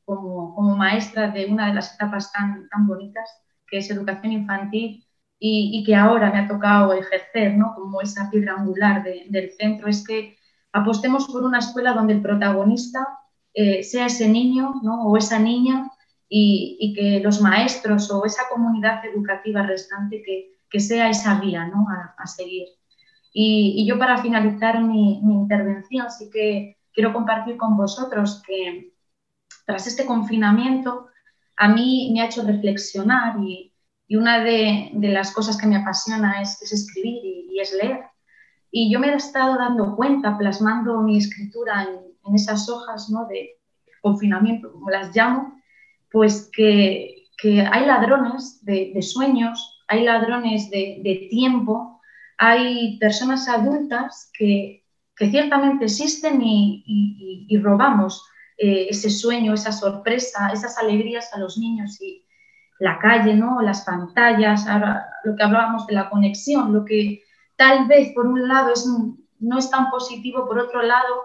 como, 0.05 0.55
como 0.55 0.77
maestra 0.77 1.29
de 1.29 1.45
una 1.45 1.67
de 1.67 1.73
las 1.73 1.93
etapas 1.93 2.31
tan, 2.31 2.69
tan 2.69 2.87
bonitas, 2.87 3.29
que 3.67 3.79
es 3.79 3.91
educación 3.91 4.31
infantil, 4.31 5.05
y, 5.37 5.71
y, 5.73 5.83
que 5.83 5.95
ahora 5.95 6.31
me 6.31 6.39
ha 6.39 6.47
tocado 6.47 6.93
ejercer 6.93 7.57
¿no? 7.57 7.73
como 7.75 7.99
esa 7.99 8.29
piedra 8.29 8.53
angular 8.53 9.03
del 9.03 9.51
centro, 9.51 9.87
es 9.87 10.05
que 10.05 10.37
apostemos 10.71 11.27
por 11.27 11.43
una 11.43 11.59
escuela 11.59 11.93
donde 11.93 12.13
el 12.13 12.21
protagonista 12.21 13.07
eh, 13.53 13.83
sea 13.83 14.05
ese 14.05 14.29
niño 14.29 14.75
¿no? 14.81 15.03
o 15.07 15.17
esa 15.17 15.37
niña 15.39 15.91
y, 16.29 16.93
que 16.95 17.19
los 17.19 17.41
maestros 17.41 18.09
o 18.09 18.25
esa 18.25 18.43
comunidad 18.49 19.03
educativa 19.05 19.63
restante 19.63 20.23
que, 20.23 20.53
que 20.69 20.79
sea 20.79 21.09
esa 21.09 21.39
guía 21.41 21.65
¿no? 21.65 21.85
a, 22.17 22.25
seguir. 22.25 22.67
Y, 23.33 23.85
yo 23.85 23.99
para 23.99 24.19
finalizar 24.19 24.81
mi, 24.81 25.19
mi, 25.23 25.33
intervención 25.33 26.09
sí 26.09 26.29
que 26.31 26.77
quiero 26.93 27.13
compartir 27.13 27.57
con 27.57 27.77
vosotros 27.77 28.41
que 28.45 28.93
tras 29.65 29.87
este 29.87 30.05
confinamiento 30.05 31.07
a 31.57 31.67
mí 31.67 32.11
me 32.13 32.21
ha 32.21 32.25
hecho 32.25 32.43
reflexionar 32.43 33.35
y, 33.43 33.73
y 34.07 34.15
una 34.15 34.43
de, 34.43 34.89
de, 34.93 35.09
las 35.09 35.31
cosas 35.31 35.57
que 35.57 35.67
me 35.67 35.77
apasiona 35.77 36.41
es, 36.41 36.61
es 36.61 36.73
escribir 36.73 37.23
y, 37.23 37.59
es 37.59 37.73
leer. 37.73 38.01
Y 38.71 38.91
yo 38.91 38.99
me 38.99 39.09
he 39.09 39.15
estado 39.15 39.57
dando 39.57 39.95
cuenta, 39.95 40.37
plasmando 40.37 41.01
mi 41.01 41.17
escritura 41.17 41.83
en, 41.83 42.11
en 42.25 42.35
esas 42.35 42.67
hojas 42.69 43.09
¿no? 43.09 43.25
de 43.27 43.59
confinamiento, 44.01 44.71
como 44.71 44.89
las 44.89 45.15
llamo, 45.15 45.61
pues 46.11 46.49
que, 46.51 47.17
hay 47.43 47.85
ladrones 47.87 48.63
de, 48.63 49.01
sueños, 49.01 49.83
hay 49.87 50.03
ladrones 50.03 50.69
de, 50.69 51.27
tiempo, 51.31 51.99
hay 52.37 52.99
personas 52.99 53.47
adultas 53.47 54.31
que, 54.37 54.80
ciertamente 55.29 55.85
existen 55.85 56.41
y, 56.41 57.57
robamos 57.61 58.25
eh, 58.57 58.87
ese 58.89 59.09
sueño, 59.09 59.53
esa 59.53 59.71
sorpresa, 59.71 60.49
esas 60.53 60.77
alegrías 60.77 61.33
a 61.33 61.39
los 61.39 61.57
niños 61.57 62.01
y 62.01 62.25
la 62.79 62.97
calle, 62.97 63.33
¿no? 63.33 63.61
las 63.61 63.81
pantallas, 63.81 64.67
ahora 64.67 65.05
lo 65.23 65.35
que 65.35 65.43
hablábamos 65.43 65.85
de 65.85 65.93
la 65.93 66.09
conexión, 66.09 66.73
lo 66.73 66.85
que 66.85 67.21
tal 67.55 67.87
vez 67.87 68.11
por 68.15 68.25
un 68.25 68.47
lado 68.47 68.73
es, 68.73 68.87
no 69.39 69.57
es 69.59 69.69
tan 69.69 69.91
positivo, 69.91 70.47
por 70.47 70.57
otro 70.57 70.81
lado 70.81 71.23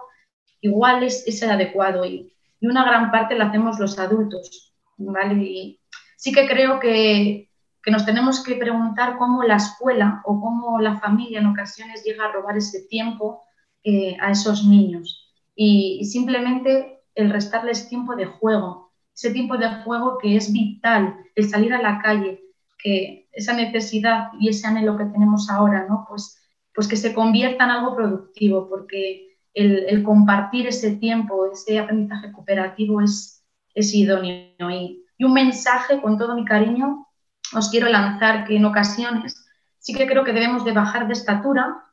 igual 0.61 1.03
es, 1.03 1.23
es 1.25 1.41
adecuado 1.41 2.05
y, 2.05 2.31
y 2.59 2.67
una 2.67 2.83
gran 2.83 3.09
parte 3.11 3.35
la 3.35 3.45
hacemos 3.45 3.79
los 3.79 3.97
adultos. 3.97 4.67
¿vale? 4.97 5.79
sí 6.15 6.31
que 6.31 6.47
creo 6.47 6.79
que, 6.79 7.45
nos 7.89 8.05
tenemos 8.05 8.43
que 8.43 8.55
preguntar 8.55 9.17
cómo 9.17 9.43
la 9.43 9.55
escuela 9.55 10.21
o 10.25 10.41
cómo 10.41 10.77
la 10.81 10.99
familia 10.99 11.39
en 11.39 11.45
ocasiones 11.45 12.03
llega 12.03 12.25
a 12.25 12.31
robar 12.33 12.57
ese 12.57 12.81
tiempo 12.89 13.45
eh, 13.89 14.17
a 14.19 14.31
esos 14.31 14.65
niños. 14.65 15.31
Y, 15.55 16.03
simplemente 16.03 16.99
el 17.15 17.29
restarles 17.29 17.87
tiempo 17.87 18.17
de 18.17 18.25
juego, 18.25 18.91
ese 19.15 19.31
tiempo 19.31 19.57
de 19.57 19.69
juego 19.83 20.17
que 20.17 20.35
es 20.35 20.51
vital, 20.51 21.15
el 21.35 21.49
salir 21.49 21.73
a 21.73 21.81
la 21.81 22.01
calle, 22.01 22.43
que 22.77 23.29
esa 23.31 23.53
necesidad 23.53 24.27
y 24.41 24.49
ese 24.49 24.67
anhelo 24.67 24.97
que 24.97 25.05
tenemos 25.05 25.49
ahora, 25.49 25.85
¿no? 25.87 26.05
Pues, 26.09 26.37
pues 26.75 26.85
que 26.89 26.97
se 26.97 27.13
convierta 27.13 27.63
en 27.63 27.69
algo 27.69 27.95
productivo, 27.95 28.67
porque 28.67 29.37
el, 29.53 30.03
compartir 30.03 30.67
ese 30.67 30.97
tiempo, 30.97 31.49
ese 31.49 31.79
aprendizaje 31.79 32.33
cooperativo 32.33 32.99
es, 32.99 33.41
es 33.73 33.95
idóneo. 33.95 34.69
Y, 34.69 35.05
un 35.19 35.31
mensaje 35.31 36.01
con 36.01 36.17
todo 36.17 36.35
mi 36.35 36.43
cariño 36.43 37.07
os 37.55 37.69
quiero 37.69 37.87
lanzar 37.87 38.45
que 38.45 38.57
en 38.57 38.65
ocasiones 38.65 39.45
sí 39.79 39.93
que 39.93 40.07
creo 40.07 40.25
que 40.25 40.33
debemos 40.33 40.65
de 40.65 40.73
bajar 40.73 41.07
de 41.07 41.13
estatura, 41.13 41.86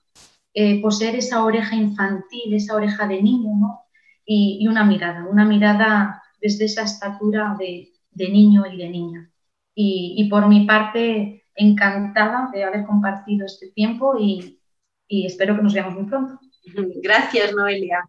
eh, 0.54 0.80
poseer 0.80 1.16
esa 1.16 1.44
oreja 1.44 1.74
infantil, 1.76 2.54
esa 2.54 2.76
oreja 2.76 3.06
de 3.06 3.22
niño, 3.22 3.50
¿no? 3.58 3.84
y, 4.26 4.66
una 4.68 4.84
mirada, 4.84 5.26
una 5.26 5.44
mirada 5.44 6.22
desde 6.40 6.66
esa 6.66 6.82
estatura 6.82 7.56
de, 7.58 7.90
niño 8.16 8.64
y 8.66 8.76
de 8.76 8.88
niña. 8.88 9.30
Y, 9.74 10.28
por 10.30 10.46
mi 10.48 10.66
parte, 10.66 11.44
encantada 11.54 12.50
de 12.52 12.64
haber 12.64 12.84
compartido 12.84 13.46
este 13.46 13.70
tiempo 13.70 14.16
y, 14.18 14.60
y 15.08 15.26
espero 15.26 15.56
que 15.56 15.62
nos 15.62 15.74
veamos 15.74 15.94
muy 15.94 16.04
pronto. 16.04 16.38
Gracias, 17.02 17.54
Noelia. 17.54 18.08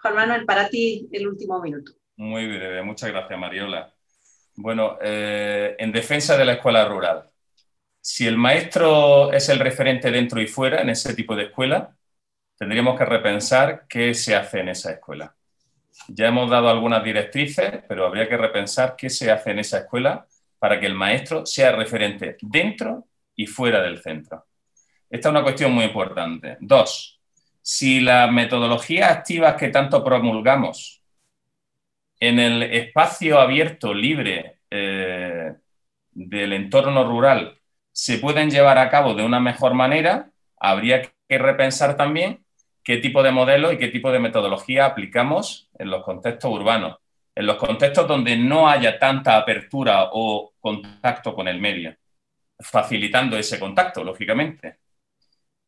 Juan 0.00 0.14
Manuel, 0.14 0.44
para 0.44 0.68
ti 0.68 1.08
el 1.12 1.28
último 1.28 1.60
minuto. 1.60 1.92
Muy 2.16 2.46
breve, 2.46 2.82
muchas 2.82 3.10
gracias, 3.10 3.38
Mariola. 3.38 3.92
Bueno, 4.56 4.96
eh, 5.00 5.76
en 5.78 5.92
defensa 5.92 6.36
de 6.36 6.44
la 6.44 6.54
escuela 6.54 6.84
rural, 6.88 7.30
si 8.10 8.26
el 8.26 8.38
maestro 8.38 9.30
es 9.34 9.50
el 9.50 9.58
referente 9.58 10.10
dentro 10.10 10.40
y 10.40 10.46
fuera 10.46 10.80
en 10.80 10.88
ese 10.88 11.14
tipo 11.14 11.36
de 11.36 11.44
escuela, 11.44 11.94
tendríamos 12.56 12.96
que 12.96 13.04
repensar 13.04 13.84
qué 13.86 14.14
se 14.14 14.34
hace 14.34 14.60
en 14.60 14.70
esa 14.70 14.92
escuela. 14.92 15.36
Ya 16.08 16.28
hemos 16.28 16.50
dado 16.50 16.70
algunas 16.70 17.04
directrices, 17.04 17.82
pero 17.86 18.06
habría 18.06 18.26
que 18.26 18.38
repensar 18.38 18.96
qué 18.96 19.10
se 19.10 19.30
hace 19.30 19.50
en 19.50 19.58
esa 19.58 19.80
escuela 19.80 20.26
para 20.58 20.80
que 20.80 20.86
el 20.86 20.94
maestro 20.94 21.44
sea 21.44 21.72
referente 21.72 22.38
dentro 22.40 23.08
y 23.36 23.44
fuera 23.44 23.82
del 23.82 23.98
centro. 23.98 24.46
Esta 25.10 25.28
es 25.28 25.30
una 25.30 25.42
cuestión 25.42 25.72
muy 25.72 25.84
importante. 25.84 26.56
Dos, 26.60 27.20
si 27.60 28.00
las 28.00 28.32
metodologías 28.32 29.10
activas 29.10 29.54
que 29.56 29.68
tanto 29.68 30.02
promulgamos 30.02 31.02
en 32.18 32.38
el 32.38 32.62
espacio 32.62 33.38
abierto, 33.38 33.92
libre 33.92 34.60
eh, 34.70 35.52
del 36.10 36.52
entorno 36.54 37.04
rural, 37.04 37.57
se 37.98 38.18
pueden 38.18 38.48
llevar 38.48 38.78
a 38.78 38.90
cabo 38.90 39.14
de 39.14 39.24
una 39.24 39.40
mejor 39.40 39.74
manera, 39.74 40.30
habría 40.56 41.02
que 41.02 41.36
repensar 41.36 41.96
también 41.96 42.44
qué 42.84 42.98
tipo 42.98 43.24
de 43.24 43.32
modelo 43.32 43.72
y 43.72 43.76
qué 43.76 43.88
tipo 43.88 44.12
de 44.12 44.20
metodología 44.20 44.86
aplicamos 44.86 45.68
en 45.76 45.90
los 45.90 46.04
contextos 46.04 46.48
urbanos, 46.48 46.98
en 47.34 47.46
los 47.46 47.56
contextos 47.56 48.06
donde 48.06 48.36
no 48.36 48.68
haya 48.68 49.00
tanta 49.00 49.36
apertura 49.36 50.10
o 50.12 50.52
contacto 50.60 51.34
con 51.34 51.48
el 51.48 51.60
medio, 51.60 51.96
facilitando 52.60 53.36
ese 53.36 53.58
contacto, 53.58 54.04
lógicamente. 54.04 54.78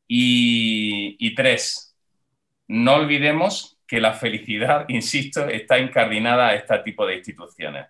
Y, 0.06 1.34
tres, 1.34 1.96
no 2.68 2.94
olvidemos 2.94 3.76
que 3.88 4.00
la 4.00 4.12
felicidad, 4.12 4.84
insisto, 4.88 5.48
está 5.48 5.80
incardinada 5.80 6.50
a 6.50 6.54
este 6.54 6.78
tipo 6.78 7.04
de 7.04 7.16
instituciones. 7.16 7.86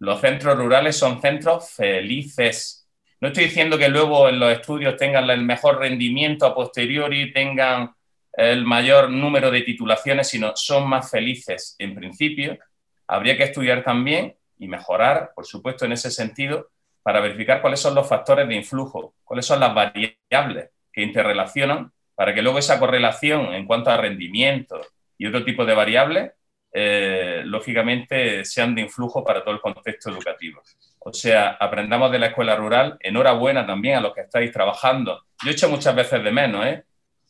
Los 0.00 0.20
centros 0.20 0.58
rurales 0.58 0.96
son 0.96 1.20
centros 1.20 1.70
felices. 1.70 2.79
No 3.20 3.28
estoy 3.28 3.44
diciendo 3.44 3.76
que 3.76 3.88
luego 3.88 4.28
en 4.30 4.40
los 4.40 4.50
estudios 4.50 4.96
tengan 4.96 5.28
el 5.28 5.42
mejor 5.42 5.78
rendimiento 5.78 6.46
a 6.46 6.54
posteriori, 6.54 7.32
tengan 7.32 7.92
el 8.32 8.64
mayor 8.64 9.10
número 9.10 9.50
de 9.50 9.60
titulaciones, 9.60 10.28
sino 10.28 10.52
son 10.56 10.88
más 10.88 11.10
felices 11.10 11.76
en 11.78 11.94
principio. 11.94 12.58
Habría 13.06 13.36
que 13.36 13.42
estudiar 13.42 13.84
también 13.84 14.36
y 14.58 14.68
mejorar, 14.68 15.32
por 15.34 15.44
supuesto, 15.44 15.84
en 15.84 15.92
ese 15.92 16.10
sentido, 16.10 16.70
para 17.02 17.20
verificar 17.20 17.60
cuáles 17.60 17.80
son 17.80 17.94
los 17.94 18.08
factores 18.08 18.48
de 18.48 18.54
influjo, 18.54 19.14
cuáles 19.22 19.44
son 19.44 19.60
las 19.60 19.74
variables 19.74 20.70
que 20.90 21.02
interrelacionan, 21.02 21.92
para 22.14 22.34
que 22.34 22.40
luego 22.40 22.58
esa 22.58 22.78
correlación 22.78 23.52
en 23.54 23.66
cuanto 23.66 23.90
a 23.90 23.96
rendimiento, 23.98 24.80
y 25.18 25.26
otro 25.26 25.44
tipo 25.44 25.66
de 25.66 25.74
variables 25.74 26.32
eh, 26.72 27.42
lógicamente 27.44 28.44
sean 28.44 28.74
de 28.74 28.82
influjo 28.82 29.24
para 29.24 29.42
todo 29.42 29.54
el 29.54 29.60
contexto 29.60 30.10
educativo. 30.10 30.62
O 31.00 31.12
sea, 31.12 31.56
aprendamos 31.58 32.12
de 32.12 32.18
la 32.18 32.26
escuela 32.26 32.54
rural. 32.56 32.96
Enhorabuena 33.00 33.66
también 33.66 33.96
a 33.96 34.00
los 34.00 34.14
que 34.14 34.22
estáis 34.22 34.52
trabajando. 34.52 35.24
Yo 35.42 35.50
he 35.50 35.52
hecho 35.52 35.68
muchas 35.68 35.94
veces 35.94 36.22
de 36.22 36.30
menos, 36.30 36.66
¿eh? 36.66 36.84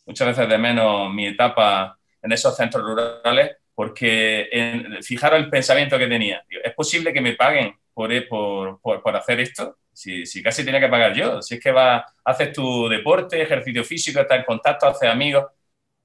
Muchas 0.07 0.29
veces 0.29 0.49
de 0.49 0.59
menos 0.59 1.13
mi 1.13 1.29
etapa 1.29 1.97
en 2.21 2.33
esos 2.33 2.57
centros 2.57 2.85
rurales, 2.85 3.57
porque 3.75 4.49
en, 4.51 5.03
fijaros 5.03 5.39
el 5.39 5.49
pensamiento 5.49 5.99
que 5.99 6.09
tenía. 6.09 6.45
¿Es 6.65 6.75
posible 6.75 7.13
que 7.13 7.21
me 7.21 7.35
paguen 7.35 7.75
por, 7.95 8.11
por, 8.29 8.81
por, 8.81 9.17
hacer 9.17 9.41
esto? 9.41 9.79
Si, 9.93 10.27
si, 10.27 10.43
casi 10.43 10.65
tenía 10.65 10.81
que 10.81 10.89
pagar 10.89 11.15
yo. 11.15 11.41
Si 11.41 11.55
es 11.55 11.61
que 11.61 11.71
va, 11.71 12.05
haces 12.25 12.53
tu 12.53 12.89
deporte, 12.89 13.41
ejercicio 13.41 13.85
físico, 13.85 14.21
estás 14.21 14.39
en 14.39 14.45
contacto, 14.45 14.89
haces 14.89 15.09
amigos. 15.09 15.47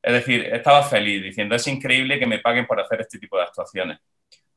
Es 0.06 0.14
decir, 0.14 0.46
estaba 0.54 0.84
feliz 0.84 1.24
diciendo, 1.24 1.56
es 1.56 1.66
increíble 1.66 2.20
que 2.20 2.28
me 2.28 2.38
paguen 2.38 2.68
por 2.68 2.80
hacer 2.80 3.02
este 3.02 3.18
tipo 3.18 3.38
de 3.38 3.44
actuaciones. 3.44 3.98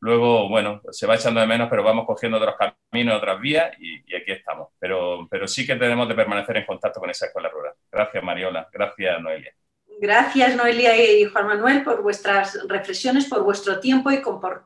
Luego, 0.01 0.47
bueno, 0.47 0.83
se 0.91 1.07
va 1.07 1.15
echando 1.15 1.41
de 1.41 1.47
menos, 1.47 1.71
pero 1.71 1.83
vamos 1.83 2.05
cogiendo 2.05 2.37
otros 2.37 2.55
caminos, 2.91 3.17
otras 3.17 3.41
vías 3.41 3.71
y, 3.81 4.15
aquí 4.15 4.33
estamos. 4.33 4.69
Pero, 4.79 5.27
pero 5.31 5.49
sí 5.49 5.67
que 5.67 5.77
tenemos 5.77 6.07
de 6.07 6.15
permanecer 6.15 6.59
en 6.59 6.67
contacto 6.67 7.01
con 7.01 7.09
esa 7.09 7.25
escuela 7.25 7.49
rural. 7.49 7.73
Gracias, 7.91 8.23
Mariola. 8.23 8.69
Gracias, 8.71 9.23
Noelia. 9.23 9.55
Gracias, 9.99 10.55
Noelia 10.55 10.95
y 10.95 11.25
Juan 11.25 11.47
Manuel, 11.47 11.83
por 11.83 12.03
vuestras 12.03 12.69
reflexiones, 12.69 13.25
por 13.25 13.43
vuestro 13.43 13.81
tiempo 13.81 14.11
y, 14.11 14.21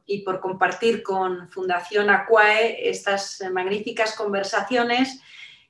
y 0.06 0.22
por 0.24 0.40
compartir 0.40 1.04
con 1.04 1.48
Fundación 1.48 2.10
Aquae 2.10 2.88
estas 2.90 3.40
magníficas 3.52 4.16
conversaciones 4.16 5.22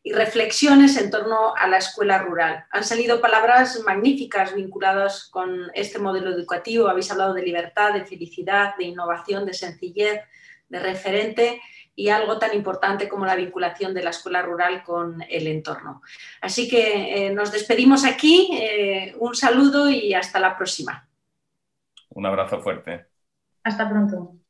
y 0.05 0.13
reflexiones 0.13 0.97
en 0.97 1.11
torno 1.11 1.55
a 1.57 1.69
la 1.69 1.79
escuela 1.79 2.19
rural. 2.19 2.65
Han 2.71 2.83
salido 2.83 3.21
palabras 3.21 3.81
magníficas 3.85 4.55
vinculadas 4.55 5.29
con 5.31 5.71
este 5.75 5.99
modelo 5.99 6.31
educativo. 6.31 6.89
Habéis 6.89 7.11
hablado 7.13 7.35
de 7.35 7.43
libertad, 7.43 7.95
de 7.95 8.05
felicidad, 8.05 8.77
de 8.77 8.85
innovación, 8.85 9.47
de 9.47 9.55
sencillez, 9.55 10.21
de 10.69 10.79
referente 10.81 11.61
y 11.95 12.09
algo 12.09 12.39
tan 12.39 12.55
importante 12.55 13.09
como 13.09 13.27
la 13.27 13.37
vinculación 13.37 13.95
de 13.95 14.03
la 14.03 14.11
escuela 14.11 14.43
rural 14.43 14.83
con 14.83 15.23
el 15.29 15.47
entorno. 15.47 16.03
Así 16.41 16.69
que 16.69 17.27
eh, 17.27 17.31
nos 17.31 17.53
despedimos 17.53 18.05
aquí. 18.05 18.49
Eh, 18.55 19.15
un 19.19 19.37
saludo 19.37 19.89
y 19.89 20.15
hasta 20.15 20.41
la 20.41 20.57
próxima. 20.57 21.07
Un 22.09 22.27
abrazo 22.27 22.61
fuerte. 22.61 23.07
Hasta 23.63 23.89
pronto. 23.89 24.42